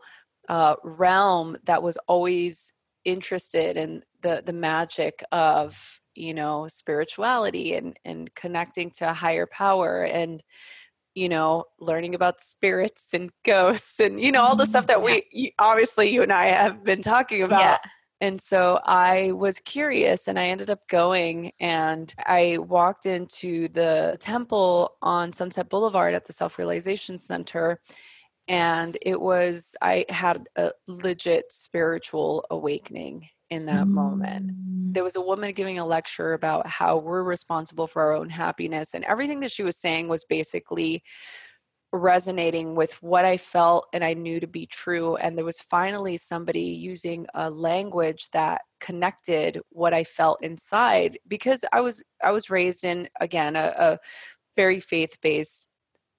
[0.50, 2.74] uh, realm that was always
[3.06, 9.46] interested in the the magic of you know spirituality and and connecting to a higher
[9.46, 10.44] power and
[11.14, 15.22] you know learning about spirits and ghosts and you know all the stuff that mm-hmm.
[15.32, 17.78] we obviously you and I have been talking about yeah.
[18.22, 24.18] And so I was curious and I ended up going and I walked into the
[24.20, 27.82] temple on Sunset Boulevard at the Self Realization Center.
[28.48, 33.92] And it was, I had a legit spiritual awakening in that mm.
[33.92, 34.52] moment.
[34.94, 38.94] There was a woman giving a lecture about how we're responsible for our own happiness.
[38.94, 41.04] And everything that she was saying was basically
[41.98, 45.16] resonating with what I felt and I knew to be true.
[45.16, 51.66] And there was finally somebody using a language that connected what I felt inside because
[51.72, 53.98] I was I was raised in again a, a
[54.56, 55.70] very faith based,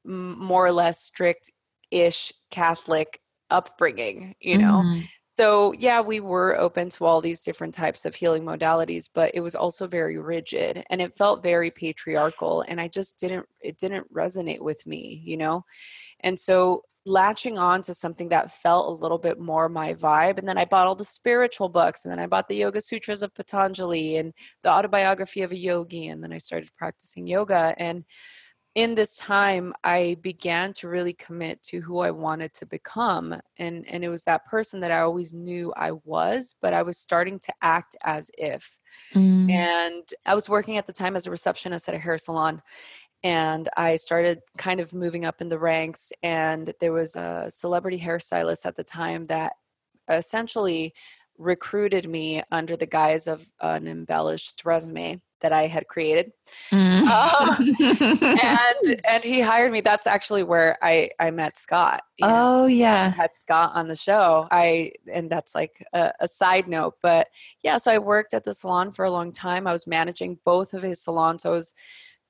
[0.04, 1.50] more or less strict
[1.90, 4.34] ish Catholic upbringing.
[4.40, 4.82] You know.
[4.84, 5.00] Mm-hmm.
[5.36, 9.40] So, yeah, we were open to all these different types of healing modalities, but it
[9.40, 14.10] was also very rigid and it felt very patriarchal and I just didn't it didn't
[14.10, 15.62] resonate with me, you know?
[16.20, 20.48] And so latching on to something that felt a little bit more my vibe and
[20.48, 23.34] then I bought all the spiritual books and then I bought the Yoga Sutras of
[23.34, 28.04] Patanjali and the autobiography of a yogi and then I started practicing yoga and
[28.76, 33.84] in this time i began to really commit to who i wanted to become and
[33.88, 37.38] and it was that person that i always knew i was but i was starting
[37.40, 38.78] to act as if
[39.14, 39.50] mm.
[39.50, 42.62] and i was working at the time as a receptionist at a hair salon
[43.24, 46.12] and I started kind of moving up in the ranks.
[46.22, 49.54] And there was a celebrity hairstylist at the time that
[50.08, 50.94] essentially
[51.38, 56.32] recruited me under the guise of an embellished resume that I had created.
[56.70, 57.06] Mm.
[57.06, 57.76] Um,
[58.20, 59.80] and and he hired me.
[59.80, 62.02] That's actually where I I met Scott.
[62.22, 64.48] Oh know, yeah, had Scott on the show.
[64.50, 67.28] I and that's like a, a, side note, but
[67.62, 67.76] yeah.
[67.76, 69.66] So I worked at the salon for a long time.
[69.66, 71.42] I was managing both of his salons.
[71.42, 71.74] So I was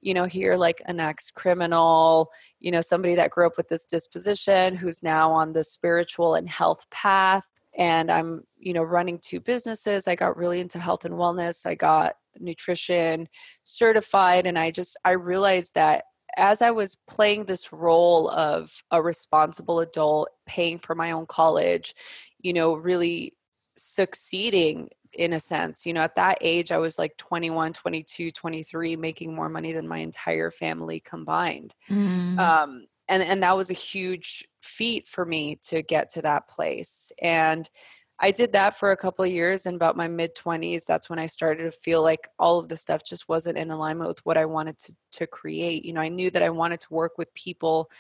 [0.01, 3.85] you know, here like an ex criminal, you know, somebody that grew up with this
[3.85, 7.47] disposition who's now on the spiritual and health path.
[7.77, 10.09] And I'm, you know, running two businesses.
[10.09, 11.67] I got really into health and wellness.
[11.67, 13.29] I got nutrition
[13.63, 14.47] certified.
[14.47, 16.05] And I just, I realized that
[16.37, 21.95] as I was playing this role of a responsible adult, paying for my own college,
[22.41, 23.35] you know, really
[23.77, 28.97] succeeding in a sense you know at that age i was like 21 22 23
[28.97, 32.39] making more money than my entire family combined mm.
[32.39, 37.13] um, and and that was a huge feat for me to get to that place
[37.23, 37.71] and
[38.19, 41.19] i did that for a couple of years and about my mid 20s that's when
[41.19, 44.37] i started to feel like all of the stuff just wasn't in alignment with what
[44.37, 47.33] i wanted to to create you know i knew that i wanted to work with
[47.35, 47.91] people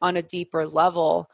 [0.00, 1.28] on a deeper level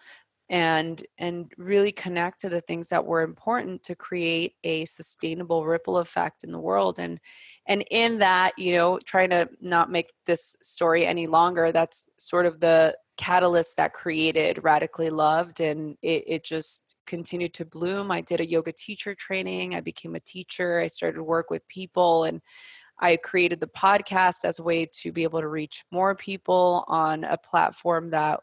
[0.50, 5.98] and and really connect to the things that were important to create a sustainable ripple
[5.98, 7.20] effect in the world and
[7.66, 12.46] and in that you know trying to not make this story any longer that's sort
[12.46, 18.22] of the catalyst that created radically loved and it, it just continued to bloom i
[18.22, 22.24] did a yoga teacher training i became a teacher i started to work with people
[22.24, 22.40] and
[23.02, 27.24] I created the podcast as a way to be able to reach more people on
[27.24, 28.40] a platform that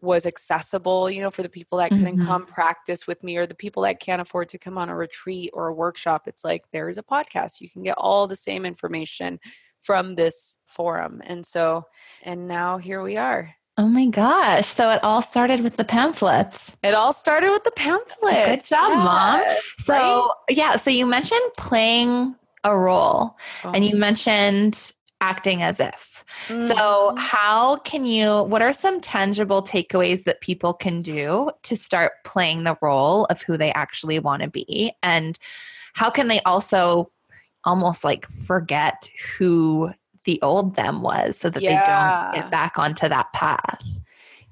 [0.00, 2.26] was accessible, you know, for the people that couldn't mm-hmm.
[2.26, 5.50] come practice with me or the people that can't afford to come on a retreat
[5.52, 6.22] or a workshop.
[6.26, 7.60] It's like there is a podcast.
[7.60, 9.38] You can get all the same information
[9.82, 11.20] from this forum.
[11.24, 11.84] And so,
[12.22, 13.54] and now here we are.
[13.80, 14.66] Oh my gosh.
[14.66, 16.70] So it all started with the pamphlets.
[16.82, 18.68] It all started with the pamphlets.
[18.68, 19.42] Good job, mom.
[19.78, 20.28] So, right?
[20.50, 20.76] yeah.
[20.76, 23.72] So you mentioned playing a role oh.
[23.72, 26.26] and you mentioned acting as if.
[26.48, 26.66] Mm-hmm.
[26.66, 32.12] So, how can you, what are some tangible takeaways that people can do to start
[32.26, 34.92] playing the role of who they actually want to be?
[35.02, 35.38] And
[35.94, 37.10] how can they also
[37.64, 41.70] almost like forget who the old them was so that yeah.
[41.70, 43.82] they don't get back onto that path?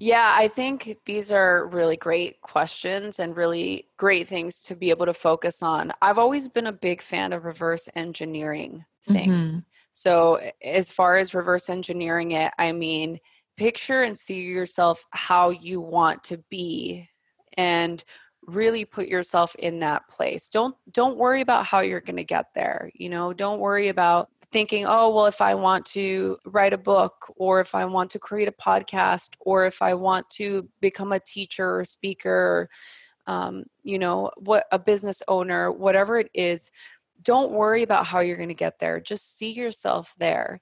[0.01, 5.07] Yeah, I think these are really great questions and really great things to be able
[5.07, 5.93] to focus on.
[6.01, 9.49] I've always been a big fan of reverse engineering things.
[9.49, 9.59] Mm-hmm.
[9.91, 13.19] So, as far as reverse engineering it, I mean,
[13.57, 17.09] picture and see yourself how you want to be
[17.57, 18.05] and
[18.47, 20.49] really put yourself in that place.
[20.49, 22.91] Don't don't worry about how you're going to get there.
[22.95, 27.33] You know, don't worry about thinking, "Oh, well if I want to write a book
[27.37, 31.21] or if I want to create a podcast or if I want to become a
[31.21, 32.69] teacher or speaker,
[33.27, 36.71] um, you know, what a business owner, whatever it is,
[37.23, 39.01] don't worry about how you're going to get there.
[39.01, 40.61] Just see yourself there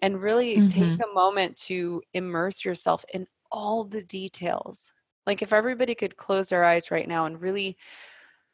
[0.00, 0.66] and really mm-hmm.
[0.66, 4.92] take a moment to immerse yourself in all the details.
[5.26, 7.76] Like if everybody could close their eyes right now and really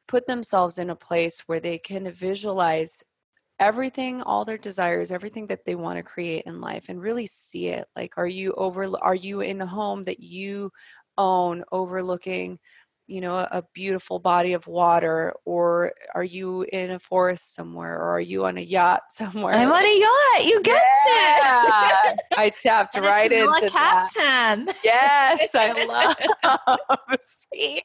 [0.07, 3.03] put themselves in a place where they can visualize
[3.61, 7.69] everything all their desires everything that they want to create in life and really see
[7.69, 10.73] it like are you over are you in a home that you
[11.19, 12.59] own overlooking
[13.11, 18.11] you know a beautiful body of water or are you in a forest somewhere or
[18.11, 19.55] are you on a yacht somewhere?
[19.55, 21.91] I'm on a yacht you guessed yeah.
[22.05, 22.21] it.
[22.37, 24.77] I tapped right into that.
[24.85, 27.83] yes i love see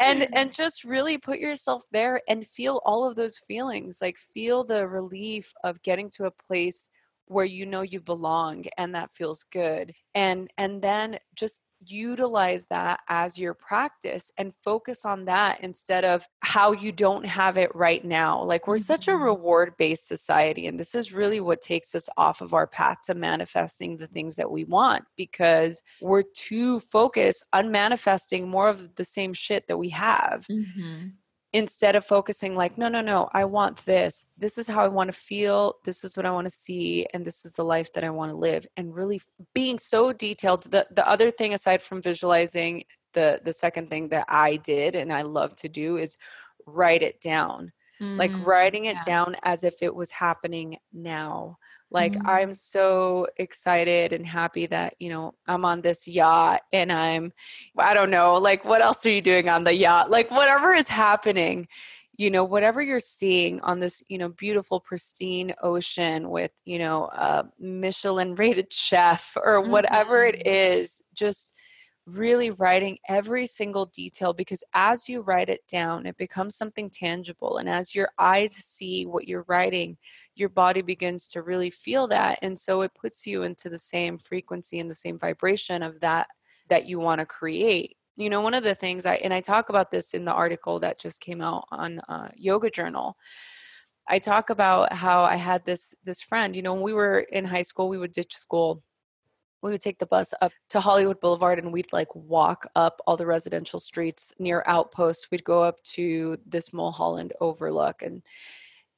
[0.00, 4.64] and and just really put yourself there and feel all of those feelings like feel
[4.64, 6.90] the relief of getting to a place
[7.30, 9.92] where you know you belong and that feels good.
[10.16, 16.26] And and then just utilize that as your practice and focus on that instead of
[16.40, 18.42] how you don't have it right now.
[18.42, 19.22] Like, we're such a mm-hmm.
[19.22, 23.14] reward based society, and this is really what takes us off of our path to
[23.14, 29.04] manifesting the things that we want because we're too focused on manifesting more of the
[29.04, 30.46] same shit that we have.
[30.50, 31.08] Mm-hmm
[31.52, 34.26] instead of focusing like no no no i want this.
[34.38, 35.76] This is how i want to feel.
[35.84, 38.30] This is what i want to see and this is the life that i want
[38.30, 38.66] to live.
[38.76, 39.20] And really
[39.54, 40.62] being so detailed.
[40.70, 42.84] The the other thing aside from visualizing
[43.14, 46.16] the the second thing that i did and i love to do is
[46.66, 47.72] write it down.
[48.16, 49.02] Like Mm, writing it yeah.
[49.02, 51.58] down as if it was happening now.
[51.90, 52.28] Like Mm.
[52.28, 57.32] I'm so excited and happy that, you know, I'm on this yacht and I'm
[57.76, 60.10] I don't know, like what else are you doing on the yacht?
[60.10, 61.68] Like whatever is happening,
[62.16, 67.06] you know, whatever you're seeing on this, you know, beautiful pristine ocean with, you know,
[67.06, 71.54] a Michelin rated chef or whatever it is, just
[72.06, 77.58] really writing every single detail because as you write it down, it becomes something tangible.
[77.58, 79.96] And as your eyes see what you're writing,
[80.40, 82.38] your body begins to really feel that.
[82.42, 86.28] And so it puts you into the same frequency and the same vibration of that
[86.68, 87.96] that you want to create.
[88.16, 90.80] You know, one of the things I, and I talk about this in the article
[90.80, 93.16] that just came out on uh, Yoga Journal.
[94.08, 96.56] I talk about how I had this this friend.
[96.56, 98.82] You know, when we were in high school, we would ditch school
[99.62, 103.16] we would take the bus up to Hollywood Boulevard and we'd like walk up all
[103.16, 105.28] the residential streets near outposts.
[105.30, 108.22] We'd go up to this Mulholland overlook and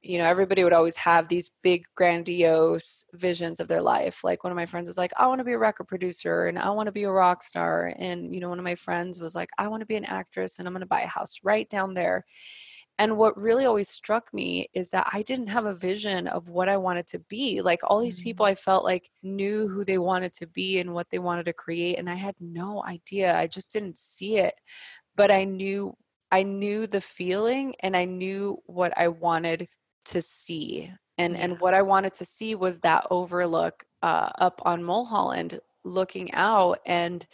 [0.03, 4.51] you know everybody would always have these big grandiose visions of their life like one
[4.51, 6.87] of my friends was like i want to be a record producer and i want
[6.87, 9.69] to be a rock star and you know one of my friends was like i
[9.69, 12.25] want to be an actress and i'm going to buy a house right down there
[12.99, 16.69] and what really always struck me is that I didn't have a vision of what
[16.69, 17.63] I wanted to be.
[17.63, 18.25] Like all these mm-hmm.
[18.25, 21.53] people I felt like knew who they wanted to be and what they wanted to
[21.53, 23.37] create and I had no idea.
[23.37, 24.55] I just didn't see it.
[25.17, 25.97] But I knew
[26.31, 29.69] I knew the feeling and I knew what I wanted
[30.07, 30.91] to see.
[31.19, 36.33] And and what I wanted to see was that overlook uh, up on Mulholland looking
[36.33, 37.27] out and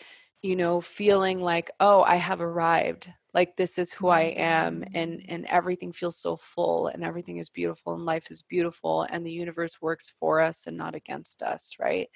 [0.43, 3.13] you know feeling like oh I have arrived.
[3.35, 7.51] Like this is who i am and and everything feels so full and everything is
[7.51, 11.77] beautiful and life is beautiful and the universe works for us and not against us
[11.79, 12.09] right?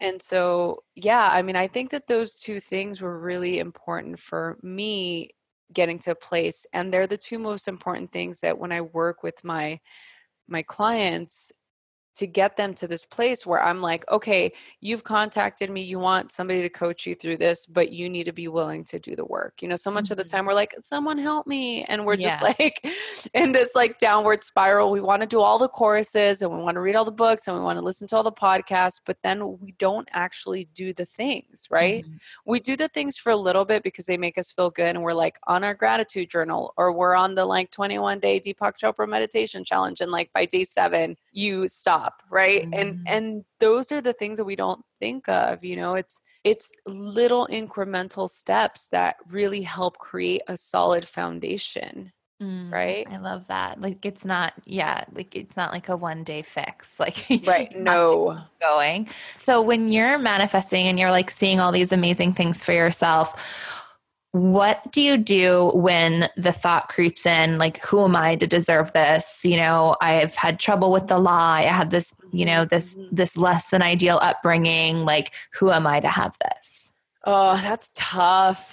[0.00, 4.58] And so yeah i mean i think that those two things were really important for
[4.62, 5.30] me
[5.72, 9.22] getting to a place and they're the two most important things that when i work
[9.22, 9.78] with my
[10.48, 11.52] my clients
[12.20, 14.52] to get them to this place where I'm like, okay,
[14.82, 18.32] you've contacted me, you want somebody to coach you through this, but you need to
[18.32, 19.62] be willing to do the work.
[19.62, 20.36] You know, so much of the mm-hmm.
[20.36, 21.82] time we're like, someone help me.
[21.84, 22.86] And we're just like
[23.34, 24.90] in this like downward spiral.
[24.90, 27.48] We want to do all the courses and we want to read all the books
[27.48, 30.92] and we want to listen to all the podcasts, but then we don't actually do
[30.92, 32.04] the things, right?
[32.04, 32.16] Mm-hmm.
[32.44, 35.02] We do the things for a little bit because they make us feel good and
[35.02, 39.08] we're like on our gratitude journal or we're on the like 21 day Deepak Chopra
[39.08, 42.66] meditation challenge and like by day 7 you stop, right?
[42.72, 46.70] And and those are the things that we don't think of, you know, it's it's
[46.86, 52.12] little incremental steps that really help create a solid foundation,
[52.42, 53.06] Mm, right?
[53.10, 53.80] I love that.
[53.82, 56.88] Like it's not, yeah, like it's not like a one day fix.
[56.98, 57.70] Like Right.
[57.70, 58.38] you have to No.
[58.60, 59.08] going.
[59.36, 63.34] So when you're manifesting and you're like seeing all these amazing things for yourself,
[64.32, 67.58] what do you do when the thought creeps in?
[67.58, 69.40] Like who am i to deserve this?
[69.42, 71.60] You know i've had trouble with the lie.
[71.62, 73.14] I had this you know this mm-hmm.
[73.14, 75.04] this less than ideal upbringing.
[75.04, 76.92] Like who am i to have this?
[77.24, 78.72] Oh, that's tough.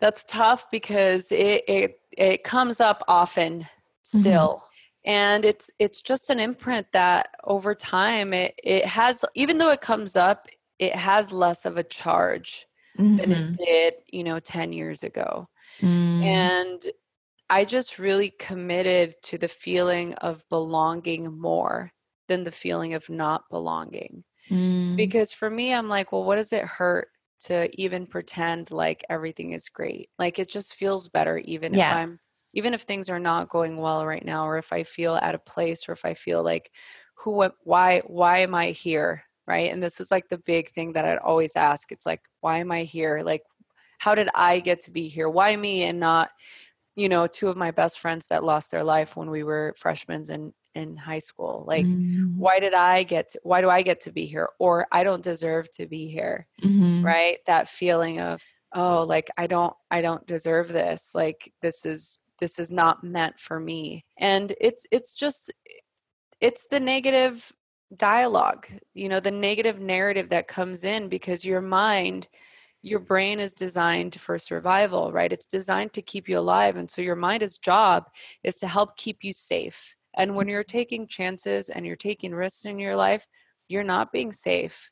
[0.00, 4.20] That's tough because it it it comes up often mm-hmm.
[4.20, 4.62] still.
[5.04, 9.82] And it's it's just an imprint that over time it it has even though it
[9.82, 12.66] comes up, it has less of a charge
[13.16, 13.32] than Mm-hmm.
[13.32, 15.48] it did, you know, 10 years ago.
[15.82, 16.26] Mm.
[16.26, 16.82] And
[17.50, 21.92] I just really committed to the feeling of belonging more
[22.28, 24.96] than the feeling of not belonging Mm.
[24.96, 27.08] because for me i'm like well what does it hurt
[27.40, 32.18] to even pretend like everything is great like it just feels better even if i'm
[32.54, 35.44] even if things are not going well right now or if i feel out of
[35.44, 36.70] place or if i feel like
[37.16, 39.72] who why why am i here right?
[39.72, 42.70] And this was like the big thing that i'd always ask it's like why am
[42.72, 43.20] i here?
[43.24, 43.42] Like
[43.98, 45.28] how did i get to be here?
[45.28, 46.30] Why me and not
[46.94, 50.22] you know two of my best friends that lost their life when we were freshmen
[50.30, 51.64] in in high school?
[51.66, 52.36] Like Mm.
[52.36, 54.48] why did i get to, why do i get to be here?
[54.58, 57.02] Or i don't deserve to be here Mhm.
[57.04, 57.38] right?
[57.46, 58.42] That feeling of
[58.74, 61.14] oh like i don't i don't deserve this.
[61.14, 64.04] Like this is this is not meant for me.
[64.18, 65.52] And it's it's just
[66.40, 67.50] it's the negative
[67.96, 72.26] dialogue you know the negative narrative that comes in because your mind
[72.82, 75.32] your brain is designed for survival right?
[75.32, 78.04] It's designed to keep you alive and so your mind's job
[78.44, 79.94] is to help keep you safe.
[80.16, 80.78] And when you're mm-hmm.
[80.78, 83.26] taking chances and you're taking risks in your life
[83.68, 84.90] you're not being safe.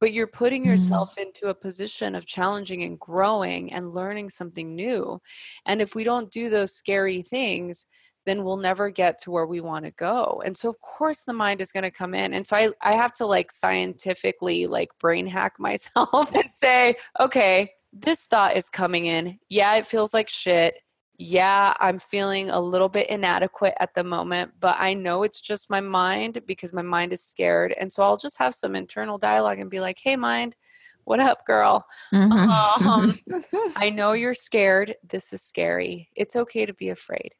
[0.00, 0.70] But you're putting mm-hmm.
[0.70, 5.20] yourself into a position of challenging and growing and learning something new.
[5.66, 7.86] And if we don't do those scary things,
[8.24, 10.42] then we'll never get to where we want to go.
[10.44, 12.32] And so of course the mind is going to come in.
[12.34, 17.70] And so I I have to like scientifically like brain hack myself and say, okay,
[17.92, 19.38] this thought is coming in.
[19.48, 20.74] Yeah, it feels like shit.
[21.18, 25.70] yeah, I'm feeling a little bit inadequate at the moment, but I know it's just
[25.70, 27.72] my mind because my mind is scared.
[27.78, 30.56] And so I'll just have some internal dialogue and be like, hey, mind,
[31.04, 31.86] what up, girl?
[32.12, 32.88] Mm-hmm.
[32.88, 33.18] Um,
[33.76, 34.96] I know you're scared.
[35.08, 36.08] This is scary.
[36.16, 37.34] It's okay to be afraid,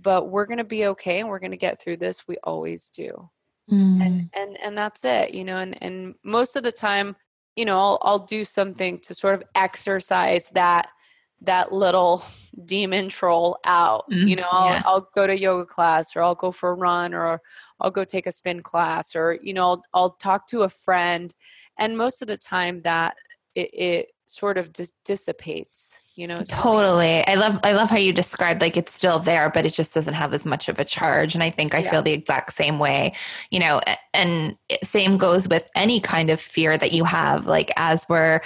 [0.00, 2.26] but we're going to be okay and we're going to get through this.
[2.26, 3.30] We always do.
[3.70, 4.04] Mm.
[4.04, 7.14] And, and, and that's it, you know, and, and most of the time,
[7.56, 10.88] you know, I'll, I'll do something to sort of exercise that
[11.42, 12.22] that little
[12.64, 14.04] demon troll out.
[14.10, 14.82] Mm, you know, I'll, yeah.
[14.84, 17.40] I'll go to yoga class or I'll go for a run or
[17.80, 21.34] I'll go take a spin class or, you know, I'll, I'll talk to a friend.
[21.78, 23.16] And most of the time that
[23.54, 28.12] it, it sort of dis- dissipates you know totally i love i love how you
[28.12, 31.34] described like it's still there but it just doesn't have as much of a charge
[31.34, 31.90] and i think i yeah.
[31.90, 33.12] feel the exact same way
[33.50, 33.80] you know
[34.12, 38.40] and same goes with any kind of fear that you have like as we're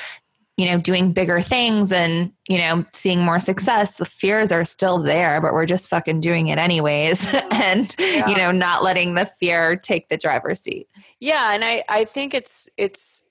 [0.57, 5.01] you know, doing bigger things and, you know, seeing more success, the fears are still
[5.01, 7.27] there, but we're just fucking doing it anyways.
[7.51, 8.29] and, yeah.
[8.29, 10.87] you know, not letting the fear take the driver's seat.
[11.19, 11.55] Yeah.
[11.55, 13.25] And I, I think it's, it's,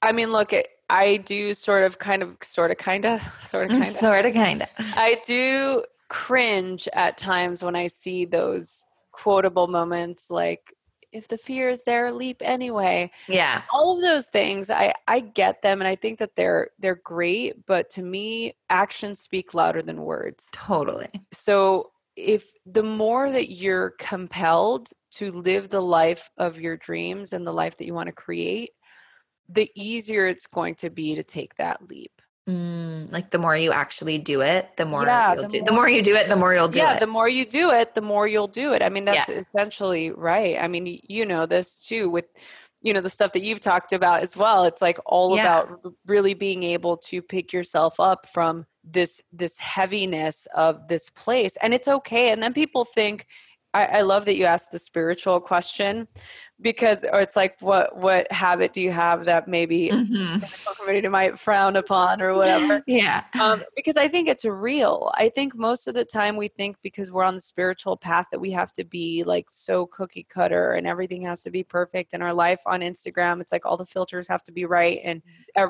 [0.00, 3.70] I mean, look, it, I do sort of kind of, sort of, kind of, sort
[3.70, 4.68] of, mm, kind of, sort of, kind of.
[4.78, 10.74] I do cringe at times when I see those quotable moments like
[11.12, 13.10] if the fear is there leap anyway.
[13.28, 13.62] Yeah.
[13.72, 17.64] All of those things i i get them and i think that they're they're great
[17.66, 20.48] but to me actions speak louder than words.
[20.52, 21.08] Totally.
[21.32, 27.46] So if the more that you're compelled to live the life of your dreams and
[27.46, 28.70] the life that you want to create
[29.48, 32.14] the easier it's going to be to take that leap
[32.48, 35.58] Mm, like the more you actually do it, the more yeah, you'll the do.
[35.60, 37.00] More, the more you do it, the more you'll do yeah, it.
[37.00, 38.82] the more you do it, the more you'll do it.
[38.82, 39.36] I mean, that's yeah.
[39.36, 40.58] essentially right.
[40.60, 42.26] I mean, you know this too with
[42.82, 44.64] you know the stuff that you've talked about as well.
[44.64, 45.62] It's like all yeah.
[45.62, 51.56] about really being able to pick yourself up from this this heaviness of this place,
[51.62, 52.30] and it's okay.
[52.30, 53.24] And then people think,
[53.72, 56.08] I, I love that you asked the spiritual question
[56.60, 60.40] because or it's like what what habit do you have that maybe mm-hmm.
[60.78, 62.82] community might frown upon or whatever?
[62.94, 63.24] Yeah.
[63.40, 65.10] Um, because i think it's real.
[65.16, 68.38] I think most of the time we think because we're on the spiritual path that
[68.38, 72.22] we have to be like so cookie cutter and everything has to be perfect in
[72.22, 73.40] our life on instagram.
[73.40, 75.22] It's like all the filters have to be right and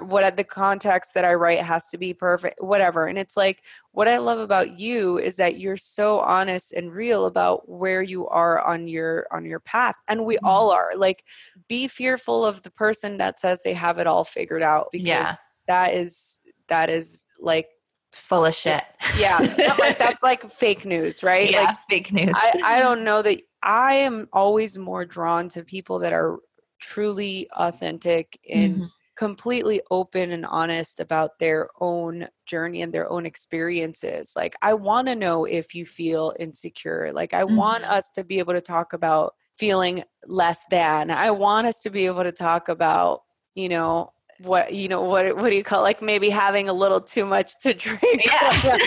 [0.02, 3.06] what the context that i write has to be perfect whatever.
[3.06, 3.62] And it's like
[3.92, 8.26] what i love about you is that you're so honest and real about where you
[8.28, 9.96] are on your on your path.
[10.08, 10.46] And we mm-hmm.
[10.46, 11.24] all are like
[11.68, 15.34] be fearful of the person that says they have it all figured out because yeah.
[15.66, 17.68] that is that is like
[18.14, 18.84] full of shit
[19.18, 19.38] yeah
[19.78, 23.40] like that's like fake news right yeah, like fake news I, I don't know that
[23.62, 26.38] i am always more drawn to people that are
[26.80, 28.84] truly authentic and mm-hmm.
[29.16, 35.08] completely open and honest about their own journey and their own experiences like i want
[35.08, 37.56] to know if you feel insecure like i mm-hmm.
[37.56, 41.10] want us to be able to talk about feeling less than.
[41.10, 43.22] I want us to be able to talk about,
[43.54, 45.84] you know, what you know what what do you call it?
[45.84, 48.24] like maybe having a little too much to drink.
[48.26, 48.78] Yeah.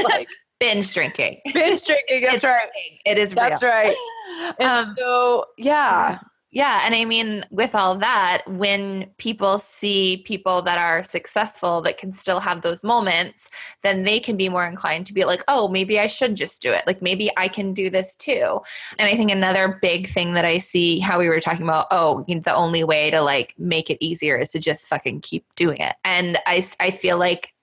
[0.04, 0.28] Like
[0.60, 1.40] binge drinking.
[1.54, 2.68] binge drinking that's it's right.
[3.06, 3.72] it is that's real.
[3.72, 3.96] right.
[4.58, 6.18] And um, so yeah
[6.52, 6.82] yeah.
[6.84, 12.12] And I mean, with all that, when people see people that are successful that can
[12.12, 13.50] still have those moments,
[13.82, 16.72] then they can be more inclined to be like, oh, maybe I should just do
[16.72, 16.84] it.
[16.88, 18.60] Like, maybe I can do this too.
[18.98, 22.24] And I think another big thing that I see how we were talking about, oh,
[22.26, 25.94] the only way to like make it easier is to just fucking keep doing it.
[26.04, 27.54] And I, I feel like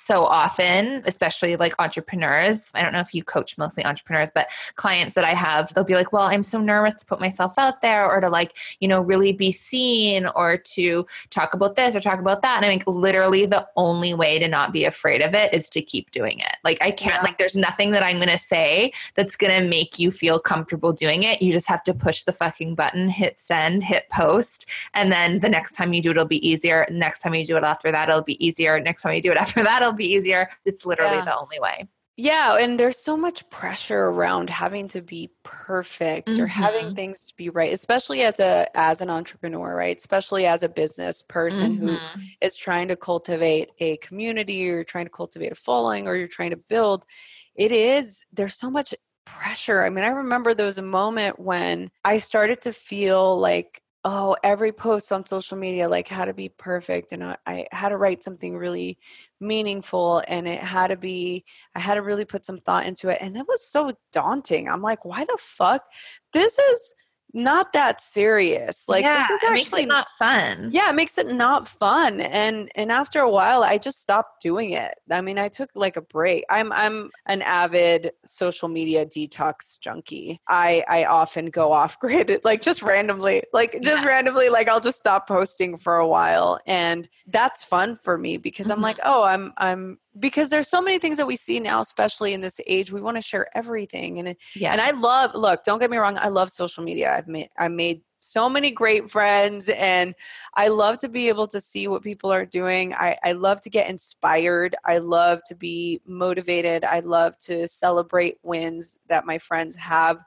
[0.00, 2.70] so often, especially like entrepreneurs.
[2.74, 5.94] I don't know if you coach mostly entrepreneurs, but clients that I have, they'll be
[5.94, 9.00] like, well, I'm so nervous to put myself out there or to like, you know,
[9.00, 12.56] really be seen or to talk about this or talk about that.
[12.56, 15.82] And I think literally the only way to not be afraid of it is to
[15.82, 16.56] keep doing it.
[16.64, 17.22] Like, I can't, yeah.
[17.22, 20.92] like, there's nothing that I'm going to say that's going to make you feel comfortable
[20.92, 21.42] doing it.
[21.42, 24.66] You just have to push the fucking button, hit send, hit post.
[24.94, 26.86] And then the next time you do it, it'll be easier.
[26.90, 28.80] Next time you do it after that, it'll be easier.
[28.80, 30.48] Next time you do it after that, it'll be easier.
[30.64, 31.24] It's literally yeah.
[31.24, 31.88] the only way.
[32.22, 36.42] Yeah, and there's so much pressure around having to be perfect mm-hmm.
[36.42, 36.94] or having mm-hmm.
[36.94, 39.96] things to be right, especially as a as an entrepreneur, right?
[39.96, 41.88] Especially as a business person mm-hmm.
[41.88, 41.98] who
[42.42, 46.50] is trying to cultivate a community or trying to cultivate a following or you're trying
[46.50, 47.06] to build.
[47.54, 49.82] It is there's so much pressure.
[49.82, 54.34] I mean, I remember there was a moment when I started to feel like oh
[54.42, 58.22] every post on social media like how to be perfect and I, had to write
[58.22, 58.98] something really
[59.40, 61.44] meaningful and it had to be
[61.74, 64.68] i had to really put some thought into it and it was so daunting.
[64.68, 65.84] I'm like why the fuck?
[66.32, 66.94] This is
[67.32, 68.88] not that serious.
[68.88, 70.70] Like yeah, this is actually not fun.
[70.72, 72.20] yeah, it makes it not fun.
[72.20, 74.94] And and after a while I just stopped doing it.
[75.10, 76.44] I mean, I took like a break.
[76.50, 80.40] I'm I'm an avid social media detox junkie.
[80.48, 83.42] I I often go off grid like just randomly.
[83.52, 88.18] Like just randomly like I'll just stop posting for a while and that's fun for
[88.18, 88.82] me because I'm Mhm.
[88.82, 92.40] like, "Oh, I'm I'm because there's so many things that we see now especially in
[92.40, 94.72] this age we want to share everything and Yeah.
[94.72, 97.14] and I love look, don't get me wrong, I love social media.
[97.14, 100.14] I've made I made so many great friends and
[100.54, 102.92] I love to be able to see what people are doing.
[102.94, 104.76] I, I love to get inspired.
[104.84, 106.84] I love to be motivated.
[106.84, 110.22] I love to celebrate wins that my friends have.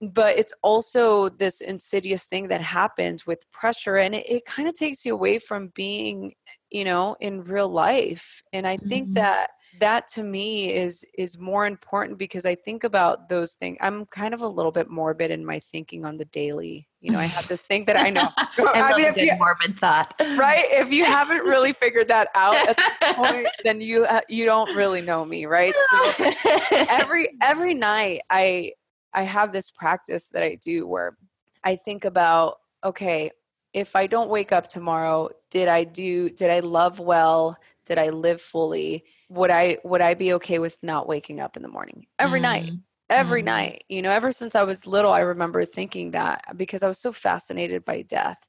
[0.00, 4.74] But it's also this insidious thing that happens with pressure and it, it kind of
[4.74, 6.34] takes you away from being,
[6.70, 8.42] you know, in real life.
[8.52, 9.14] And I think Mhm.
[9.14, 13.76] that that to me is is more important because I think about those things.
[13.80, 16.88] I'm kind of a little bit morbid in my thinking on the daily.
[17.00, 18.28] You know, I have this thing that I know.
[18.58, 20.14] I, I mean, a you- morbid thought.
[20.36, 20.64] right?
[20.70, 24.74] If you haven't really figured that out at this point, then you uh, you don't
[24.74, 25.74] really know me, right?
[25.90, 26.24] So
[26.88, 28.72] every every night I
[29.18, 31.16] I have this practice that I do where
[31.64, 33.30] I think about okay,
[33.72, 37.58] if I don't wake up tomorrow, did I do did I love well?
[37.84, 39.04] Did I live fully?
[39.28, 42.06] Would I would I be okay with not waking up in the morning?
[42.18, 42.82] Every night Mm.
[43.10, 43.46] every Mm.
[43.46, 46.98] night you know ever since i was little i remember thinking that because i was
[46.98, 48.46] so fascinated by death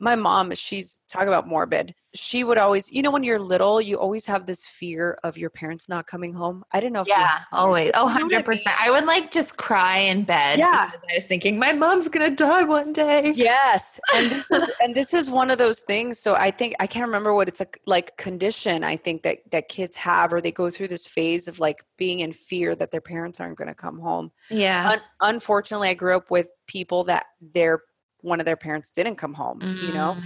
[0.00, 3.96] my mom she's talk about morbid she would always you know when you're little you
[3.96, 7.90] always have this fear of your parents not coming home i didn't know Yeah, always.
[7.94, 8.62] Oh, You know what I 100%.
[8.80, 10.58] I would like just cry in bed.
[10.58, 10.90] Yeah.
[10.92, 13.30] I was thinking, my mom's going to die one day.
[13.36, 16.86] yes and this is and this is one of those things so i think i
[16.86, 20.50] can't remember what it's a like condition i think that that kids have or they
[20.52, 23.74] go through this phase of like being in fear that their parents aren't going to
[23.74, 24.88] come home Yeah.
[24.92, 25.00] Un-
[25.34, 27.82] unfortunately i grew up with people that their
[28.22, 30.22] one of their parents didn't come home you know Mm.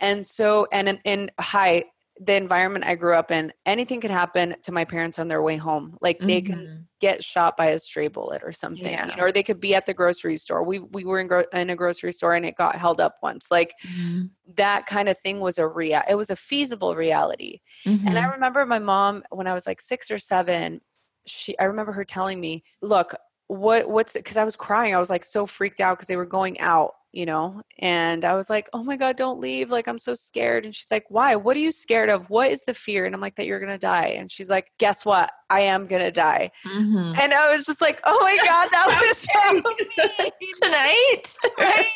[0.00, 1.84] and so and in, in high
[2.20, 5.56] the environment i grew up in anything could happen to my parents on their way
[5.56, 6.84] home like they can Mhm.
[7.00, 9.84] get shot by a stray bullet or something you know, or they could be at
[9.86, 12.76] the grocery store we we were in, gro- in a grocery store and it got
[12.76, 14.30] held up once like Mhm.
[14.56, 17.60] that kind of thing was a real it was a feasible reality
[18.06, 18.32] and I Mhm.
[18.32, 20.80] remember my mom when I was like six or seven.
[21.26, 23.14] She, I remember her telling me, "Look,
[23.46, 24.94] what, what's because I was crying.
[24.94, 28.34] I was like so freaked out because they were going out, you know." And I
[28.34, 29.70] was like, "Oh my god, don't leave!
[29.70, 31.36] Like I'm so scared." And she's like, "Why?
[31.36, 32.28] What are you scared of?
[32.30, 35.04] What is the fear?" And I'm like, "That you're gonna die." And she's like, "Guess
[35.06, 35.30] what?
[35.50, 37.18] I am gonna die." Mhm.
[37.18, 40.30] And I was just like, "Oh my god, that was so
[40.62, 41.36] Tonight.
[41.58, 41.86] right?"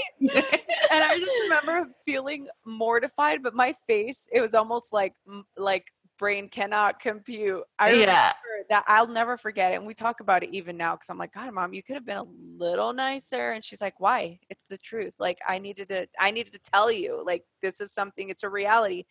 [0.90, 5.14] and I just remember feeling mortified, but my face, it was almost like
[5.56, 7.62] like brain cannot compute.
[7.78, 8.32] I remember yeah.
[8.70, 9.76] that I'll never forget it.
[9.76, 12.04] And we talk about it even now because I'm like, God, mom, you could have
[12.04, 12.26] been a
[12.58, 13.52] little nicer.
[13.52, 14.38] And she's like, Why?
[14.50, 15.14] It's the truth.
[15.18, 18.48] Like I needed to I needed to tell you, like this is something, it's a
[18.48, 19.04] reality.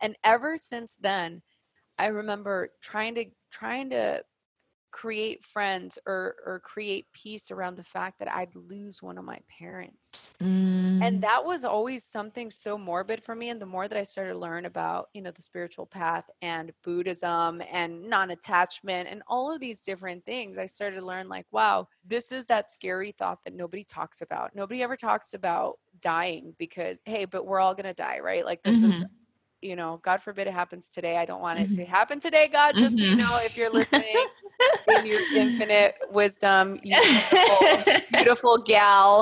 [0.00, 1.42] And ever since then,
[1.98, 4.22] I remember trying to trying to
[4.94, 9.40] create friends or or create peace around the fact that I'd lose one of my
[9.48, 10.20] parents.
[10.40, 11.00] Mm.
[11.00, 13.50] And that was always something so morbid for me.
[13.50, 16.72] And the more that I started to learn about, you know, the spiritual path and
[16.82, 21.46] Buddhism and non attachment and all of these different things, I started to learn like,
[21.52, 24.54] wow, this is that scary thought that nobody talks about.
[24.54, 28.44] Nobody ever talks about dying because, hey, but we're all going to die, right?
[28.44, 29.10] Like, this is, Mhm.
[29.64, 31.16] You know, God forbid it happens today.
[31.16, 31.76] I don't want it Mhm.
[31.76, 32.78] to happen today, God.
[32.78, 33.18] Just so you Mhm.
[33.18, 34.26] know, if you're listening
[34.86, 39.20] in your infinite wisdom, you beautiful, beautiful gal.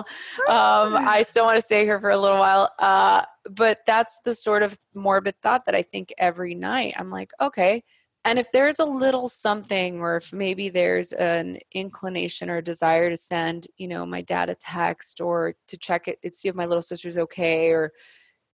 [0.48, 2.70] Um, I still want to stay here for a little while.
[2.78, 6.94] Uh, but that's the sort of morbid thought that I think every night.
[6.98, 7.84] I'm like, okay.
[8.24, 13.10] And if there's a little something, or if maybe there's an inclination or a desire
[13.10, 16.66] to send, you know, my dad a text or to check it, see if my
[16.66, 17.92] little sister's okay, or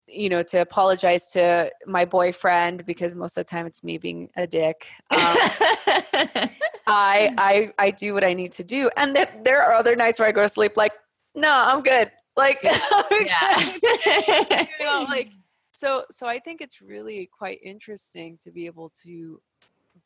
[0.09, 4.31] you know, to apologize to my boyfriend because most of the time it's me being
[4.37, 4.87] a dick.
[5.11, 5.19] Um,
[6.87, 10.21] I I I do what I need to do, and th- there are other nights
[10.21, 10.93] where I go to sleep like,
[11.35, 12.11] no, I'm good.
[12.37, 13.29] Like, I'm good.
[14.81, 15.31] you know, like
[15.73, 16.05] so.
[16.11, 19.41] So I think it's really quite interesting to be able to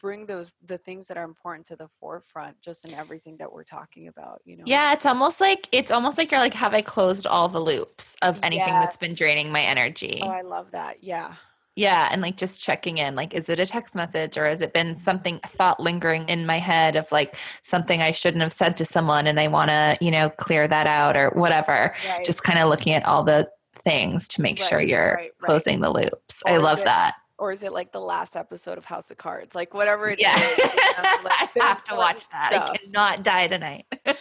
[0.01, 3.65] bring those the things that are important to the forefront, just in everything that we're
[3.65, 4.41] talking about.
[4.45, 4.65] You know.
[4.67, 8.17] Yeah, it's almost like it's almost like you're like, have I closed all the loops
[8.23, 10.21] of anything that's been draining my energy?
[10.23, 11.03] Oh, I love that.
[11.03, 11.35] Yeah.
[11.77, 14.73] Yeah, and like just checking in, like, is it a text message or has it
[14.73, 18.85] been something thought lingering in my head of like something I shouldn't have said to
[18.85, 21.95] someone and I want to, you know, clear that out or whatever.
[22.09, 22.25] Right.
[22.25, 23.49] Just kind of looking at all the
[23.85, 25.39] things to make sure you're right, right.
[25.39, 26.43] closing the loops.
[26.45, 27.15] Or I love it- that.
[27.41, 29.55] Or is it like the last episode of House of Cards?
[29.55, 30.27] Like whatever it is.
[30.27, 32.53] Yeah, you know, like, I have to watch that.
[32.53, 33.87] I cannot die tonight.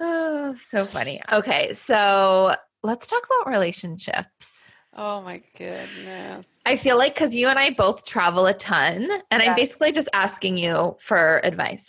[0.00, 1.20] oh, so funny.
[1.32, 4.52] Okay, so let's talk about relationships.
[4.98, 6.46] Oh my goodness.
[6.64, 10.08] I feel like because you and I both travel a ton, and I'm basically just
[10.14, 11.86] asking you for advice.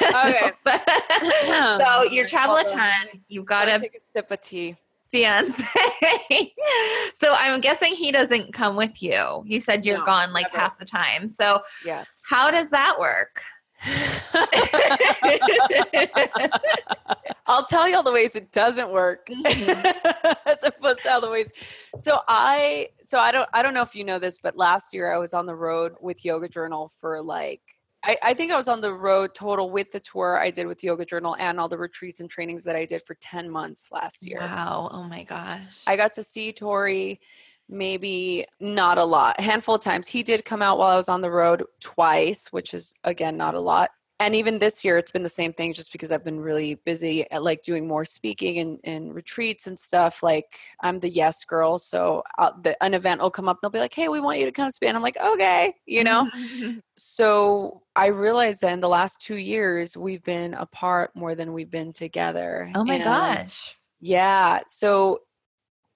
[0.00, 0.52] Okay.
[1.48, 3.22] So you travel a ton.
[3.28, 4.76] You've got Gotta take a sip of tea.
[5.10, 5.64] Fiance.
[7.14, 9.42] so I'm guessing he doesn't come with you.
[9.46, 10.58] You said you're No, gone like never.
[10.58, 11.28] half the time.
[11.28, 12.22] So Yes.
[12.28, 13.42] how does that work?
[17.46, 20.32] I'll tell you all the ways it doesn't work Mm-hmm.
[20.48, 21.52] as opposed to all the ways.
[21.96, 25.12] So I so I don't I don't know if you know this, but last year
[25.12, 27.60] I was on the road with Yoga Journal for like
[28.04, 30.84] I, I think I was on the road total with the tour I did with
[30.84, 34.26] Yoga Journal and all the retreats and trainings that I did for 10 months last
[34.26, 34.40] year.
[34.40, 34.88] Wow.
[34.92, 35.82] Oh my gosh.
[35.86, 37.20] I got to see Tori
[37.68, 40.08] maybe not a lot, a handful of times.
[40.08, 43.54] He did come out while I was on the road twice, which is again not
[43.54, 43.90] a lot.
[44.20, 47.30] And even this year, it's been the same thing just because I've been really busy
[47.30, 50.24] at like doing more speaking and, and retreats and stuff.
[50.24, 51.78] Like I'm the yes girl.
[51.78, 54.40] So i the, an event will come up and they'll be like, hey, we want
[54.40, 54.88] you to come speak.
[54.88, 56.28] And I'm like, okay, you know?
[56.96, 61.70] so I realized that in the last two years, we've been apart more than we've
[61.70, 62.72] been together.
[62.74, 63.76] oh my And- gosh.
[64.00, 64.60] yeah.
[64.66, 65.20] So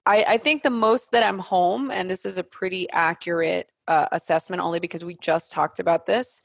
[0.05, 4.07] I, I think the most that I'm home, and this is a pretty accurate uh,
[4.11, 6.41] assessment only because we just talked about this.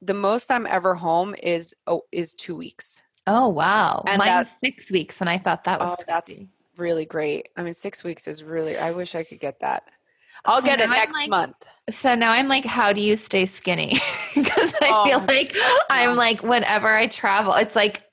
[0.00, 3.02] The most I'm ever home is oh, is two weeks.
[3.26, 4.04] Oh wow.
[4.06, 6.38] And Mine's six weeks, and I thought that was Oh, that's
[6.76, 7.48] really great.
[7.56, 8.78] I mean, six weeks is really.
[8.78, 9.84] I wish I could get that.
[10.44, 11.66] I'll So get it next like- month.
[11.90, 13.98] So now I'm like, how do you stay skinny?
[14.34, 15.56] Because I Oh, feel like
[15.90, 18.04] I'm like, whenever I travel, it's like,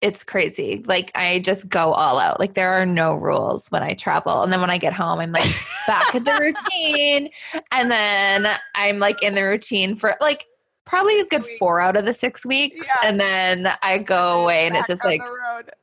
[0.00, 0.82] it's crazy.
[0.86, 2.40] Like I just go all out.
[2.40, 4.42] Like there are no rules when I travel.
[4.42, 5.48] And then when I get home, I'm like
[5.86, 7.30] back in the routine.
[7.70, 10.46] And then I'm like in the routine for like
[10.88, 12.86] probably a good four out of the six weeks.
[12.86, 13.08] Yeah.
[13.08, 15.20] And then I go away and it's just like,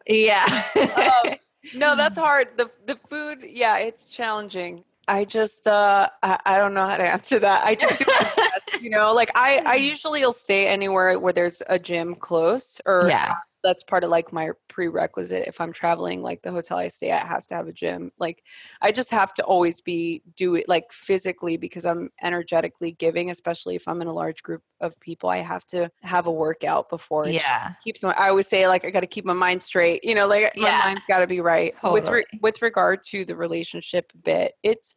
[0.07, 0.63] yeah.
[0.75, 1.35] Um,
[1.73, 2.49] no, that's hard.
[2.57, 4.83] The the food, yeah, it's challenging.
[5.07, 7.63] I just uh I, I don't know how to answer that.
[7.63, 9.13] I just do my best, you know.
[9.13, 13.35] Like I I usually will stay anywhere where there's a gym close or yeah.
[13.66, 17.28] That's part of like my prerequisite if I'm traveling like the hotel I stay at
[17.28, 18.11] has to have a gym.
[18.20, 18.43] Like
[18.82, 23.76] I just have to always be do it like physically because I'm energetically giving especially
[23.76, 27.28] if I'm in a large group of people I have to have a workout before
[27.28, 27.74] it Yeah.
[27.84, 30.03] keeps my I always say like I got to keep my mind straight.
[30.03, 30.82] You know, like my Yeah.
[30.86, 31.74] mind's got to be right.
[31.84, 34.95] With re- with regard to the relationship bit, it's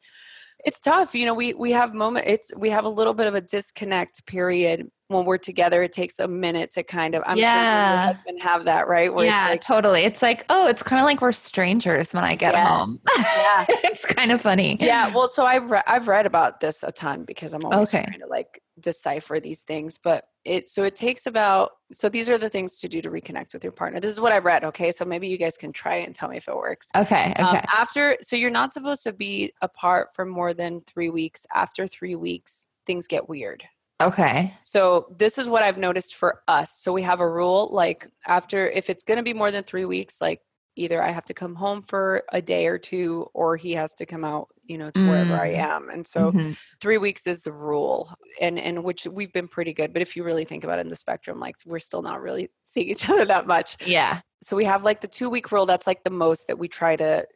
[0.64, 3.34] it's tough you know we we have moment it's we have a little bit of
[3.34, 7.42] a disconnect period when we're together it takes a minute to kind of i'm sure
[7.44, 7.94] Yeah.
[8.04, 10.02] your husband have that right where yeah, it's like totally.
[10.02, 12.68] It's like, oh, it's kind of like we're strangers when I get Yes.
[12.68, 12.98] home.
[13.18, 13.64] Yeah.
[13.68, 14.76] it's kind of funny.
[14.80, 18.04] yeah well so i've re- i've read about this a ton because i'm always Okay.
[18.04, 22.39] trying to like decipher these things but it so it takes about so these are
[22.39, 24.91] the things to do to reconnect with your partner this is what i've read okay
[24.91, 27.33] so maybe you guys can try it and tell me if it works Okay.
[27.39, 27.43] Okay.
[27.43, 31.47] Um, after, so you're not supposed to be apart for more than three weeks.
[31.55, 33.62] After three weeks, things get weird.
[34.03, 34.55] okay.
[34.62, 36.72] So this is what I've noticed for us.
[36.83, 39.85] So we have a rule like after, if it's going to be more than three
[39.85, 40.41] weeks, like
[40.79, 44.07] either I have to come home for a day or two, or he has to
[44.07, 45.59] come out, you know, to wherever I Mm.
[45.59, 45.91] am.
[45.91, 46.57] And so Mhm.
[46.81, 48.11] three weeks is the rule,
[48.41, 49.93] and and which we've been pretty good.
[49.93, 52.51] But if you really think about it in the spectrum, like we're still not really
[52.64, 54.20] seeing each other that much Yeah.
[54.43, 56.95] so we have like the two week rule that's like the most that we try
[56.97, 57.26] to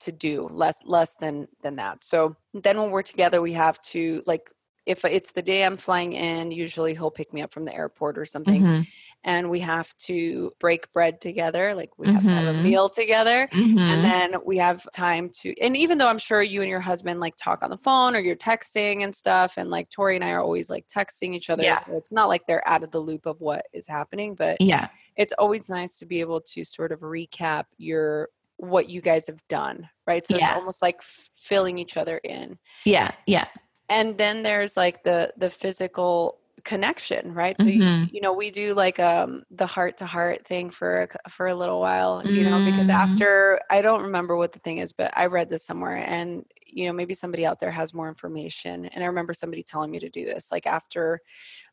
[0.00, 4.22] to do less less than than that so then when we're together we have to
[4.26, 4.50] like
[4.86, 8.18] if it's the day i'm flying in usually he'll pick me up from the airport
[8.18, 8.86] or something Mhm.
[9.24, 12.62] and we have to break bread together like we have to have a Mhm.
[12.62, 13.78] meal together Mhm.
[13.78, 17.20] and then we have time to and even though i'm sure you and your husband
[17.20, 20.30] like talk on the phone or you're texting and stuff and like tori and i
[20.30, 21.76] are always like texting each other Yeah.
[21.76, 24.88] so it's not like they're out of the loop of what is happening but yeah.
[25.16, 29.46] it's always nice to be able to sort of recap your what you guys have
[29.48, 33.10] done right so it's almost like f- filling each other in Yeah.
[33.26, 33.46] Yeah.
[33.88, 37.70] And then there's like the the physical connection right so Mhm.
[37.70, 41.46] you, you know we do like um the heart to heart thing for a, for
[41.46, 42.96] a little while you know because Mm.
[43.02, 46.86] after i don't remember what the thing is but i read this somewhere and you
[46.86, 50.08] know maybe somebody out there has more information and i remember somebody telling me to
[50.08, 51.20] do this like after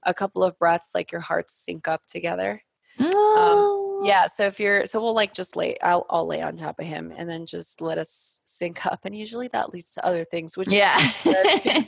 [0.03, 2.61] a couple of breaths like your hearts sync up together
[2.99, 3.68] Oh.
[4.03, 6.85] Yeah so if you're so we'll like just lay I'll, I'll lay on top of
[6.85, 10.57] him and then just let us sync up and usually that leads to other things
[10.57, 10.97] which Yeah.
[11.23, 11.31] to,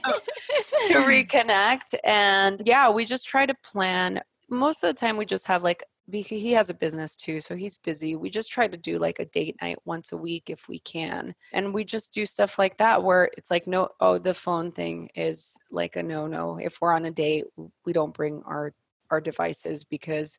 [0.87, 5.47] to reconnect and yeah we just try to plan most of the time we just
[5.47, 8.99] have like he has a business too so he's busy we just try to do
[8.99, 12.59] like a date night once a week if we can and we just do stuff
[12.59, 16.57] like that where it's like no oh the phone thing is like a no no
[16.57, 17.45] if we're on a date
[17.85, 18.73] we don't bring our
[19.09, 20.37] our devices because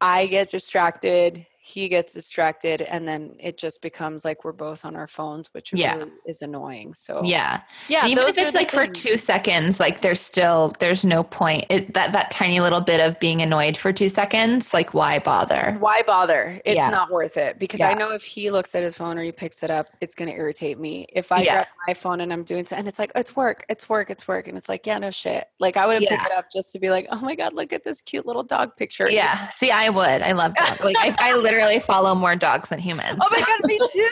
[0.00, 1.46] I get distracted.
[1.68, 5.72] He gets distracted and then it just becomes like we're both on our phones which
[5.72, 5.96] Yeah.
[5.96, 7.60] really is annoying so Yeah.
[7.88, 11.66] yeah And even if it's like for two seconds, like there's still there's no point.
[11.68, 15.76] It, that that tiny little bit of being annoyed for two seconds, like why bother?
[15.78, 16.88] why bother it's Yeah.
[16.88, 17.90] not worth it because Yeah.
[17.90, 20.30] i know if he looks at his phone or he picks it up it's going
[20.30, 23.12] to irritate me if i grab my phone and i'm doing so and it's like
[23.14, 26.08] it's work it's work it's work and it's like yeah no shit like i wouldn't
[26.08, 26.26] pick Yeah.
[26.26, 28.76] it up just to be like oh my god look at this cute little dog
[28.76, 29.48] picture Yeah.
[29.50, 30.22] See, I would.
[30.22, 30.80] I love dogs.
[30.80, 33.18] Like I, I literally follow more dogs than humans.
[33.20, 34.08] oh my god me too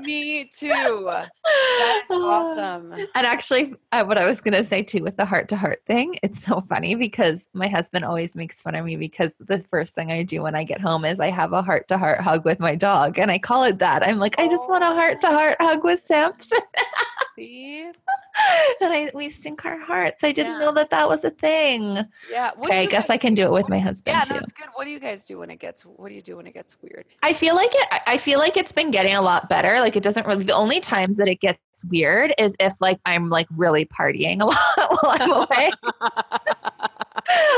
[0.02, 5.02] me too that is awesome And actually, uh, what I was going to say too
[5.02, 8.74] with the heart to heart thing, it's so funny because my husband always makes fun
[8.74, 11.52] of me because the first thing I do when I get home is I have
[11.52, 13.18] a heart to heart hug with my dog.
[13.18, 14.06] And I call it that.
[14.06, 16.58] I'm like, I just want a heart to heart hug with Samson.
[17.36, 17.80] See?
[18.80, 20.24] and I, we sync our hearts.
[20.24, 20.66] I didn't Yeah.
[20.66, 21.98] know that that was a thing.
[22.30, 24.34] yeah what Okay, I guess I can do it with my husband yeah too.
[24.42, 26.46] it's good what do you guys do when it gets what do you do when
[26.46, 28.02] it gets weird I feel like it.
[28.06, 29.80] I feel like it's been getting a lot better.
[29.80, 30.44] Like it doesn't really.
[30.44, 31.58] The only times that it gets
[31.88, 34.58] weird is if like I'm like really partying a lot
[35.02, 35.70] while I'm away.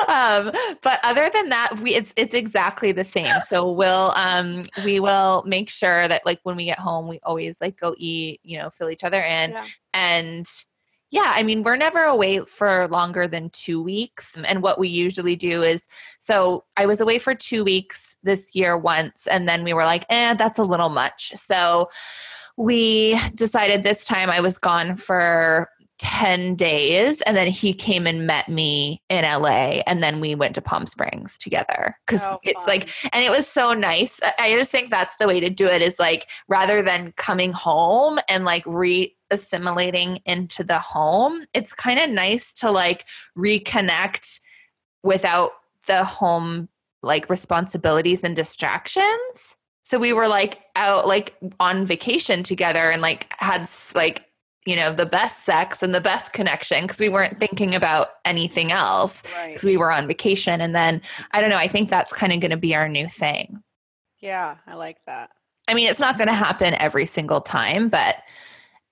[0.08, 0.52] um,
[0.82, 3.34] but other than that, we it's it's exactly the same.
[3.46, 7.60] So we'll um we will make sure that like when we get home, we always
[7.60, 8.40] like go eat.
[8.42, 9.66] You know, fill each other in, Yeah.
[9.94, 10.46] and
[11.10, 14.34] yeah, I mean, we're never away for longer than two weeks.
[14.46, 15.86] And what we usually do is
[16.18, 20.06] so I was away for two weeks this year once, and then we were like,
[20.08, 21.32] eh, that's a little much.
[21.36, 21.90] So
[22.56, 25.68] we decided this time I was gone for
[26.02, 30.52] 10 days and then he came and met me in LA and then we went
[30.56, 34.18] to Palm Springs together cuz Oh, it's like and it was so nice.
[34.38, 38.18] I- just think that's the way to do it is like rather than coming home
[38.28, 43.06] and like re assimilating into the home, it's kind of nice to like
[43.38, 44.40] reconnect
[45.04, 45.52] without
[45.86, 46.68] the home
[47.02, 49.56] like responsibilities and distractions.
[49.84, 54.26] So we were like out like on vacation together and like had like
[54.66, 58.70] you know the best sex and the best connection because we weren't thinking about anything
[58.72, 61.00] else right because we were on vacation and then
[61.32, 63.62] I don't know I think that's kind of going to be our new thing.
[64.20, 65.30] yeah i like that
[65.68, 68.16] I mean, it's not going to happen every single time, but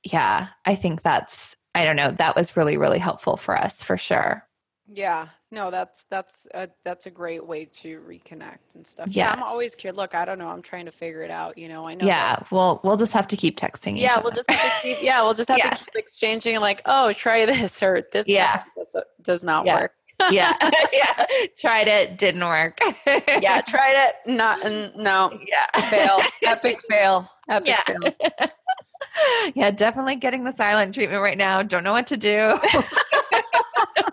[0.04, 3.96] yeah, I think that's, I don't know, that was really, really helpful for us for
[3.96, 4.46] sure.
[4.86, 9.08] Yeah, no, that's that's a, that's a great way to reconnect and stuff.
[9.10, 9.96] Yeah, I'm always curious.
[9.96, 10.46] Look, I don't know.
[10.48, 11.58] I'm trying to figure it out.
[11.58, 12.06] You know, I know.
[12.06, 13.98] that- Yeah, well, we'll just have to keep texting.
[14.00, 14.22] yeah, other.
[14.24, 15.02] we'll just have to keep.
[15.02, 15.70] Yeah, we'll just have Yeah.
[15.70, 16.60] to keep exchanging.
[16.60, 18.28] Like, oh, try this or this.
[18.28, 18.62] Yeah.
[18.76, 19.80] Does, uh, does not Yeah.
[19.80, 19.92] work.
[20.30, 20.52] yeah,
[20.92, 21.24] yeah.
[21.58, 22.78] Tried it, didn't work.
[23.06, 24.14] Yeah, tried it.
[24.26, 24.62] Not.
[24.94, 25.36] No.
[25.48, 26.20] yeah, Fail.
[26.44, 27.26] Epic fail.
[27.48, 27.80] Epic Yeah.
[28.12, 28.50] fail.
[29.54, 31.62] yeah, definitely getting the silent treatment right now.
[31.62, 32.58] Don't know what to do.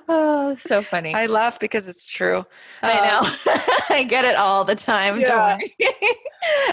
[0.08, 1.14] Oh, so funny.
[1.14, 2.46] I laugh because it's true.
[2.82, 3.30] I Um, know.
[3.90, 5.20] I get it all the time.
[5.20, 5.58] Yeah.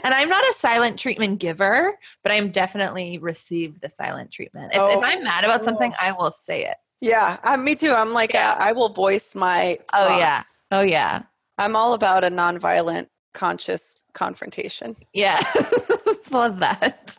[0.05, 4.73] And I'm not a silent treatment giver, but I'm definitely receive the silent treatment.
[4.73, 6.77] If, if I'm mad about something, I will say it.
[7.01, 7.91] Yeah, uh, me too.
[7.93, 9.79] I'm like, uh, I will voice my.
[9.93, 10.43] Oh yeah.
[10.71, 11.23] Oh yeah.
[11.59, 14.95] I'm all about a nonviolent, conscious confrontation.
[15.13, 15.43] Yeah.
[16.31, 17.17] Love that.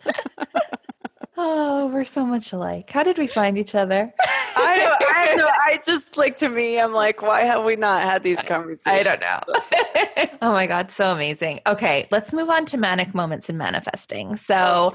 [1.46, 2.90] Oh, we're so much alike.
[2.90, 4.12] How did we find each other?
[4.58, 5.16] I don't.
[5.16, 5.48] I don't know.
[5.48, 6.80] I just like to me.
[6.80, 9.06] I'm like, why have we not had these conversations?
[9.08, 10.38] I don't know.
[10.42, 11.62] oh my God, so amazing.
[11.68, 14.38] Okay, let's move on to manic moments in manifesting.
[14.38, 14.94] So,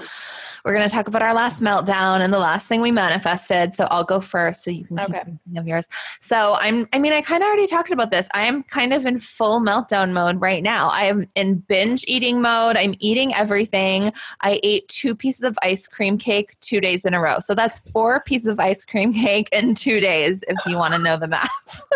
[0.65, 3.75] we're going to talk about our last meltdown and the last thing we manifested.
[3.75, 5.23] So, I'll go first so you can Okay.
[5.57, 5.87] of yours.
[6.19, 8.27] So, I'm, I mean, I kind of already talked about this.
[8.33, 10.89] I am kind of in full meltdown mode right now.
[10.89, 12.75] I am in binge eating mode.
[12.77, 14.11] I'm eating everything.
[14.41, 17.39] I ate two pieces of ice cream cake two days in a row.
[17.39, 20.99] So, that's four pieces of ice cream cake in two days, if you want to
[20.99, 21.49] know the math.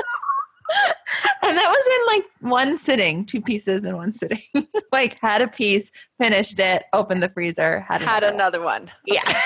[1.44, 4.42] and that was in like one sitting, two pieces in one sitting.
[4.92, 8.58] like had a piece, finished it, opened the freezer, had Had another.
[8.58, 8.92] another one.
[9.06, 9.42] Yeah.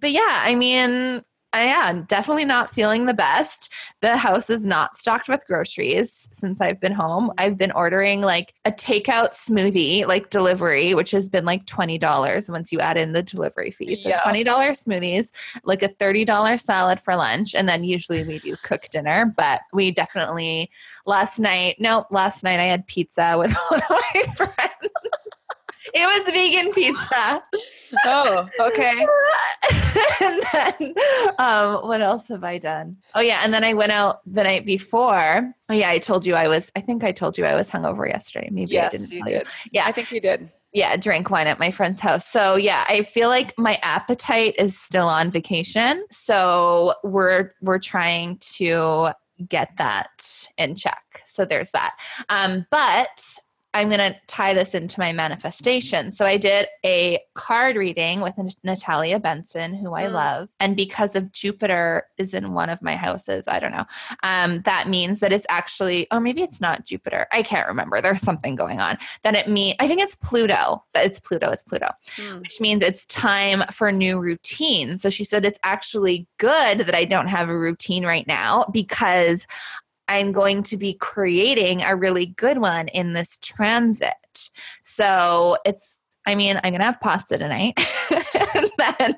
[0.00, 1.22] but yeah, I mean,
[1.54, 3.72] I am definitely not feeling the best.
[4.00, 7.30] The house is not stocked with groceries since I've been home.
[7.38, 12.72] I've been ordering like a takeout smoothie, like delivery, which has been like $20 once
[12.72, 13.94] you add in the delivery fee.
[13.94, 14.18] So Yeah.
[14.22, 15.30] $20 smoothies,
[15.62, 17.54] like a $30 salad for lunch.
[17.54, 20.70] And then usually we do cook dinner, but we definitely
[21.06, 24.90] last night, no, last night I had pizza with one of my friends.
[25.94, 27.42] It was vegan pizza.
[28.04, 29.06] Oh, okay.
[30.20, 30.94] and then
[31.38, 32.96] um, what else have I done?
[33.14, 35.54] Oh yeah, and then I went out the night before.
[35.68, 36.72] Oh yeah, I told you I was.
[36.74, 38.48] I think I told you I was hungover yesterday.
[38.50, 39.38] Maybe I didn't you tell you.
[39.38, 39.48] did.
[39.70, 40.48] Yeah, I think you did.
[40.72, 42.26] yeah, drank wine at my friend's house.
[42.26, 46.04] So yeah, I feel like my appetite is still on vacation.
[46.10, 49.10] So we're we're trying to
[49.48, 51.22] get that in check.
[51.28, 51.96] So there's that.
[52.28, 53.38] Um, but
[53.74, 56.12] I'm going to tie this into my manifestation.
[56.12, 60.12] So I did a card reading with Natalia Benson, who I Mm.
[60.12, 60.48] love.
[60.60, 63.84] And because of Jupiter is in one of my houses, I don't know.
[64.22, 67.26] Um, that means that it's actually, oh, maybe it's not Jupiter.
[67.32, 68.00] I can't remember.
[68.00, 68.96] There's something going on.
[69.24, 70.84] Then it mean I think it's Pluto.
[70.92, 71.50] That it's Pluto.
[71.50, 72.38] It's Pluto, Hmm.
[72.40, 74.96] which means it's time for new routine.
[74.96, 79.46] So she said it's actually good that I don't have a routine right now because
[80.08, 84.50] I'm going to be creating a really good one in this transit.
[84.84, 87.78] So it's, I mean, I'm going to have pasta tonight.
[88.54, 89.14] and then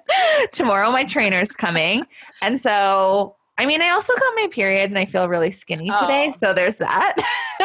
[0.53, 2.07] tomorrow my trainer's coming.
[2.43, 6.31] And so, I mean, I also got my period and I feel really skinny today.
[6.35, 6.37] Oh.
[6.39, 7.15] So there's that.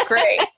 [0.07, 0.39] Great.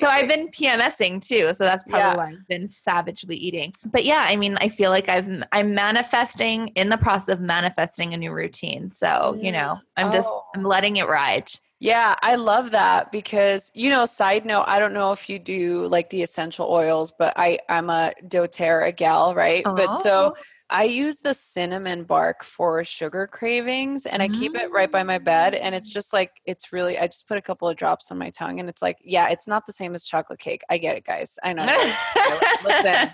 [0.00, 1.54] So I've been PMSing too.
[1.54, 2.16] So that's probably Yeah.
[2.16, 3.72] why I've been savagely eating.
[3.84, 8.14] But yeah, I mean, I feel like I've I'm manifesting in the process of manifesting
[8.14, 8.90] a new routine.
[8.90, 10.44] So, you know, I'm just Oh.
[10.56, 11.52] I'm letting it ride.
[11.84, 15.86] Yeah, I love that because you know, side note, I don't know if you do
[15.88, 19.62] like the essential oils, but I I'm a doTERRA gal, right?
[19.64, 20.42] But so Oh.
[20.70, 25.18] I use the cinnamon bark for sugar cravings and I keep it right by my
[25.18, 25.92] bed and it's mm.
[25.92, 28.68] just like it's really I just put a couple of drops on my tongue and
[28.70, 30.62] it's like, yeah, it's not the same as chocolate cake.
[30.70, 31.38] I get it, guys.
[31.44, 31.66] I know.
[32.64, 33.10] listen,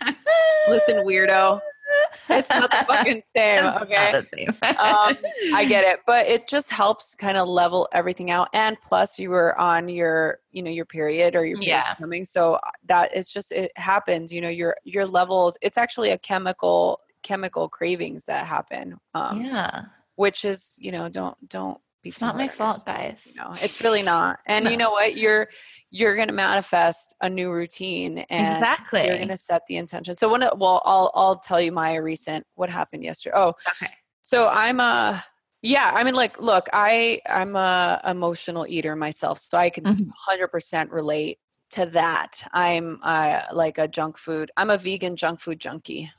[0.68, 1.60] listen, weirdo.
[2.28, 4.22] It's not the fucking same, okay?
[4.36, 4.48] same.
[4.78, 5.16] um,
[5.54, 8.48] I get it, but it just helps kind of level everything out.
[8.54, 11.94] And plus, you were on your, you know, your period or your period's Yeah.
[11.96, 14.32] coming, so uh, that it's just it happens.
[14.32, 15.58] You know, your your levels.
[15.60, 18.98] It's actually a chemical chemical cravings that happen.
[19.14, 19.82] Um, yeah.
[20.16, 23.18] which is you know don't don't It's not my fault, guys.
[23.24, 24.38] You know, it's really not.
[24.46, 25.16] And you know what?
[25.16, 25.48] You're
[25.90, 29.06] you're gonna manifest a new routine and exactly.
[29.06, 30.16] you're gonna set the intention.
[30.16, 33.34] So when it, well, I'll I'll tell you my recent what happened yesterday.
[33.36, 33.92] Oh, okay.
[34.22, 35.22] so I'm a
[35.62, 40.06] yeah, I mean like look, I I'm a emotional eater myself, so I can Mhm.
[40.28, 41.38] 100% relate
[41.70, 42.42] to that.
[42.52, 44.50] I'm uh, like a junk food.
[44.56, 46.10] I'm a vegan junk food junkie.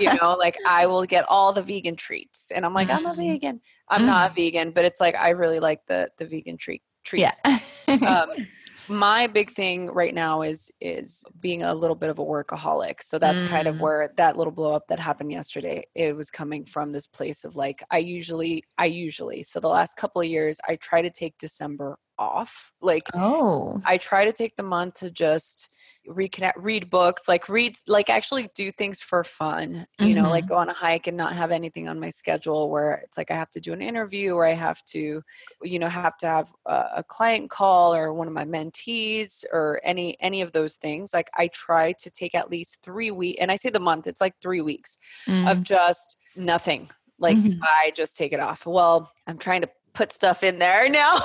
[0.00, 3.14] You know, like I will get all the vegan treats and I'm like I'm a
[3.14, 3.16] Mhm.
[3.18, 3.60] vegan.
[3.90, 7.40] I'm not a vegan, but it's like I really like the the vegan treat treats
[7.44, 7.58] yeah.
[8.06, 8.30] um,
[8.88, 13.18] my big thing right now is is being a little bit of a workaholic so
[13.18, 13.80] that's kind of Mm.
[13.80, 17.54] where that little blow up that happened yesterday it was coming from this place of
[17.54, 21.38] like i usually i usually so the last couple of years i try to take
[21.38, 23.80] december off like oh.
[23.86, 25.70] I try to take the month to just
[26.06, 30.56] reconnect, read books, like read, like actually do things for fun, you know, like go
[30.56, 33.50] on a hike and not have anything on my schedule where it's like I have
[33.52, 35.22] to do an interview or I have to,
[35.62, 39.80] you know, have to have a, a client call or one of my mentees or
[39.82, 41.14] any, any of those things.
[41.14, 44.20] Like I try to take at least three weeks, and I say the month, it's
[44.20, 45.50] like three weeks Mm.
[45.50, 46.90] of just nothing.
[47.18, 47.58] Like Mhm.
[47.62, 48.66] I just take it off.
[48.66, 51.16] Well, I'm trying to put stuff in there now.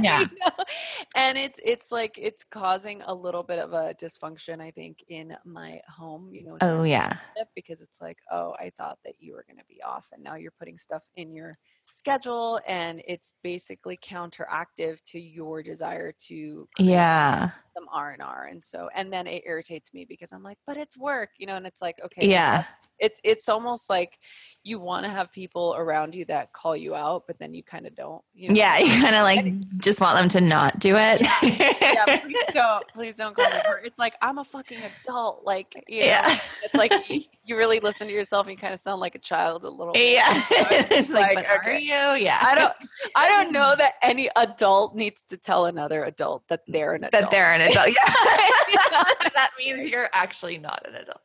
[0.00, 0.20] Yeah.
[0.20, 0.64] you know?
[1.14, 5.36] And it's it's like it's causing a little bit of a dysfunction, I think, in
[5.44, 7.16] my home, you know, oh yeah.
[7.54, 10.52] because it's like, oh, I thought that you were gonna be off and now you're
[10.58, 17.50] putting stuff in your schedule and it's basically counteractive to your desire to Yeah.
[17.74, 18.48] some R and R.
[18.50, 21.56] And so and then it irritates me because I'm like, but it's work, you know,
[21.56, 22.64] and it's like, okay, Yeah.
[22.98, 24.18] it's it's almost like
[24.64, 27.86] you want to have people around you that call you out, but then you kind
[27.86, 28.11] of don't.
[28.34, 28.54] You know?
[28.54, 28.78] Yeah.
[28.82, 31.20] You kind of like just want them to not do it.
[31.42, 32.18] yeah.
[32.22, 33.56] Please don't, please don't call me.
[33.64, 33.78] her.
[33.84, 35.44] It's like I'm a fucking adult.
[35.44, 36.38] Like you know, Yeah.
[36.64, 36.92] it's like
[37.44, 39.92] you, really listen to yourself and you kind of sound like a child a little.
[39.92, 40.14] bit.
[40.14, 40.42] Yeah.
[40.70, 41.92] like, Like, but are you?
[41.92, 42.38] Yeah.
[42.40, 42.72] I don't.
[43.14, 47.22] I don't know that any adult needs to tell another adult that they're an adult.
[47.22, 47.88] that they're an adult.
[47.88, 47.94] Yeah.
[49.34, 51.20] that means you're actually not an adult.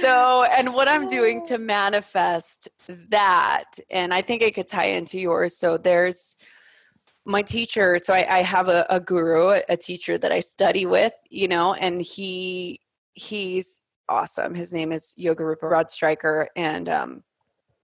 [0.00, 2.68] so and what i'm doing to manifest
[3.10, 6.36] that and i think it could tie into yours so there's
[7.24, 10.86] my teacher so i, I have a, a guru a, a teacher that i study
[10.86, 12.80] with you know and he
[13.14, 17.24] he's awesome his name is Yogarupa Rod Stryker and um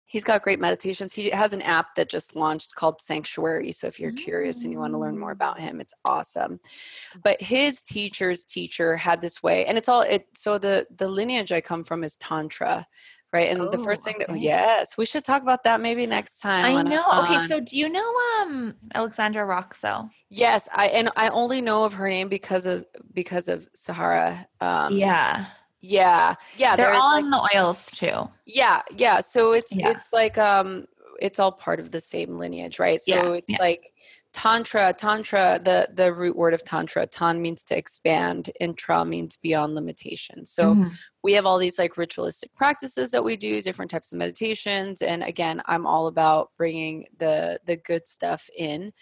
[0.04, 4.00] he's got great meditations he has an app that just launched called sanctuary so if
[4.00, 6.58] you're curious and you want to learn more about him it's awesome
[7.22, 11.52] but his teacher's teacher had this way and it's all it so the the lineage
[11.52, 12.84] i come from is tantra
[13.32, 14.40] right and the Oh, first thing that okay.
[14.40, 17.04] yes we should talk about that maybe next time I I'm know.
[17.20, 17.48] Okay, on.
[17.48, 18.12] so do you know
[18.42, 20.10] um Alexandra Roxo?
[20.28, 24.96] yes i and i only know of her name because of because of sahara um
[24.96, 25.46] yeah.
[25.80, 28.28] Yeah yeah They're all like- in the oils too.
[28.46, 29.90] yeah yeah so it's Yeah.
[29.90, 30.86] it's like um
[31.20, 33.56] it's all part of the same lineage right so Yeah, it's yeah.
[33.60, 33.92] like
[34.32, 39.36] tantra tantra the the root word of tantra tan means to expand and tra means
[39.38, 40.92] beyond limitation so Mhm.
[41.24, 45.24] we have all these like ritualistic practices that we do different types of meditations and
[45.24, 48.92] again i'm all about bringing the the good stuff in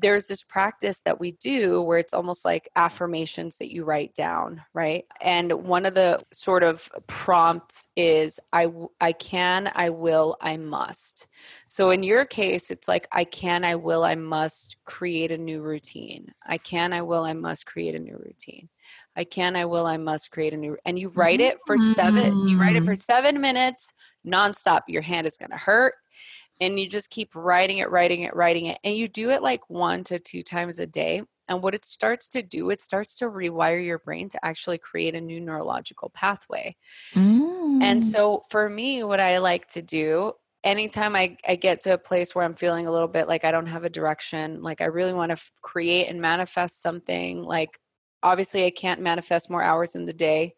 [0.00, 4.62] there's this practice that we do where it's almost like affirmations that you write down,
[4.72, 5.04] right?
[5.20, 8.68] And one of the sort of prompts is I
[9.00, 11.26] I can, I will, I must.
[11.66, 15.60] So in your case, it's like I can, I will, I must create a new
[15.60, 16.32] routine.
[16.46, 18.68] I can, I will, I must create a new routine.
[19.16, 22.48] I can, I will, I must create a new and you write it for 7
[22.48, 22.98] you write it for Mm.
[23.00, 23.92] 7 minutes
[24.26, 24.82] nonstop.
[24.88, 25.94] Your hand is going to hurt
[26.60, 28.78] and you just keep writing it, writing it, writing it.
[28.84, 31.22] And you do it like one to two times a day.
[31.48, 35.16] And what it starts to do, it starts to rewire your brain to actually create
[35.16, 36.76] a new neurological pathway.
[37.14, 37.82] Mm.
[37.82, 41.98] And so for me, what I like to do anytime I, I get to a
[41.98, 44.86] place where I'm feeling a little bit like I don't have a direction, like I
[44.86, 47.78] really want to f- create and manifest something, like
[48.22, 50.54] obviously I can't manifest more hours in the day.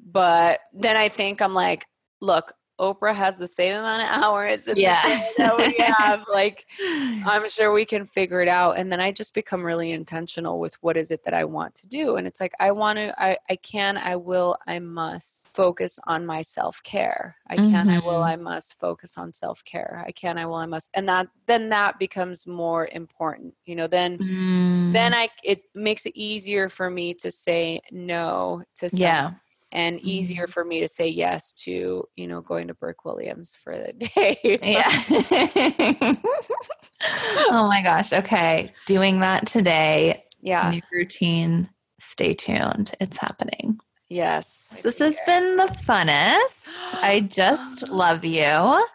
[0.00, 1.84] But then I think I'm like,
[2.20, 5.02] look, Oprah has the same amount of hours in Yeah.
[5.38, 6.24] that we have.
[6.32, 6.66] Like,
[7.24, 8.78] I'm sure we can figure it out.
[8.78, 11.86] And then I just become really intentional with what is it that I want to
[11.88, 12.16] do.
[12.16, 16.26] And it's like, I want to, I, I can, I will, I must focus on
[16.26, 17.36] my self care.
[17.48, 18.28] I can, I will, Mhm.
[18.28, 20.02] I must focus on self care.
[20.06, 20.90] I can, I will, I must.
[20.94, 24.92] And that, then that becomes more important, you know, then, Mm.
[24.92, 29.30] then I, it makes it easier for me to say no to something yeah.
[29.74, 30.08] And Mm-hmm.
[30.08, 33.92] easier for me to say yes to, you know, going to Burke Williams for the
[34.14, 34.38] day.
[34.62, 36.14] Yeah.
[37.50, 38.12] oh my gosh.
[38.12, 38.72] Okay.
[38.86, 40.24] Doing that today.
[40.40, 40.70] yeah.
[40.70, 41.68] New routine.
[42.00, 42.94] Stay tuned.
[43.00, 43.78] It's happening.
[44.08, 44.76] Yes.
[44.82, 46.68] This has been the funnest.
[46.94, 48.86] I just love you.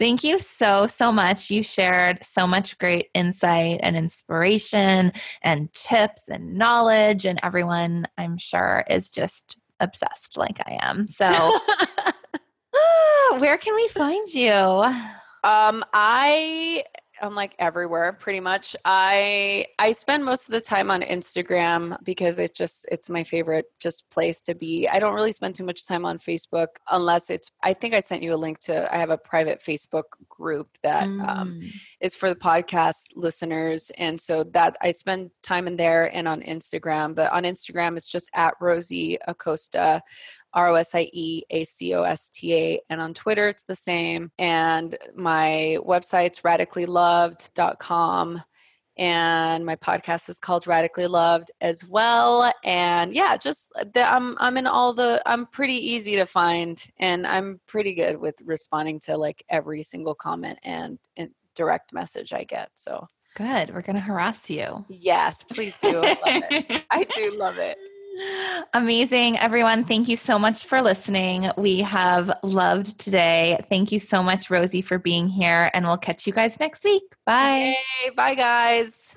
[0.00, 1.50] Thank you so, so much.
[1.50, 8.38] You shared so much great insight and inspiration and tips and knowledge, and everyone, I'm
[8.38, 11.06] sure, is just obsessed like I am.
[11.06, 11.26] So,
[12.74, 14.50] ah, where can we find you?
[15.44, 16.84] um, I
[17.20, 18.74] am like everywhere pretty much.
[18.84, 23.66] I I spend most of the time on Instagram because it's just it's my favorite
[23.80, 24.88] just place to be.
[24.88, 28.22] I don't really spend too much time on Facebook unless it's I think I sent
[28.22, 31.72] you a link to I have a private Facebook group that um Mm.
[32.00, 33.90] is for the podcast listeners.
[33.98, 37.14] And so that I spend time in there and on Instagram.
[37.14, 40.02] But on Instagram, it's just at Rosie Acosta,
[40.54, 42.80] R O S I E A C O S T A.
[42.90, 44.30] And on Twitter, it's the same.
[44.38, 48.42] And my website's radicallyloved.com.
[48.98, 52.52] And my podcast is called Radically Loved as well.
[52.64, 56.82] And yeah, just uh, the, I'm I'm in all the I'm pretty easy to find,
[56.98, 62.34] and I'm pretty good with responding to like every single comment and, and direct message
[62.34, 62.68] I get.
[62.74, 63.72] So Good.
[63.72, 64.84] We're going to harass you.
[64.88, 66.02] yes, please do.
[66.04, 66.18] I love
[66.50, 66.84] it.
[66.90, 67.78] I do love it.
[68.74, 69.84] Amazing, everyone.
[69.84, 71.50] Thank you so much for listening.
[71.56, 73.64] We have loved today.
[73.68, 77.02] Thank you so much, Rosie, for being here, and we'll catch you guys next week.
[77.24, 77.74] Bye.
[78.02, 79.16] Hey, bye guys.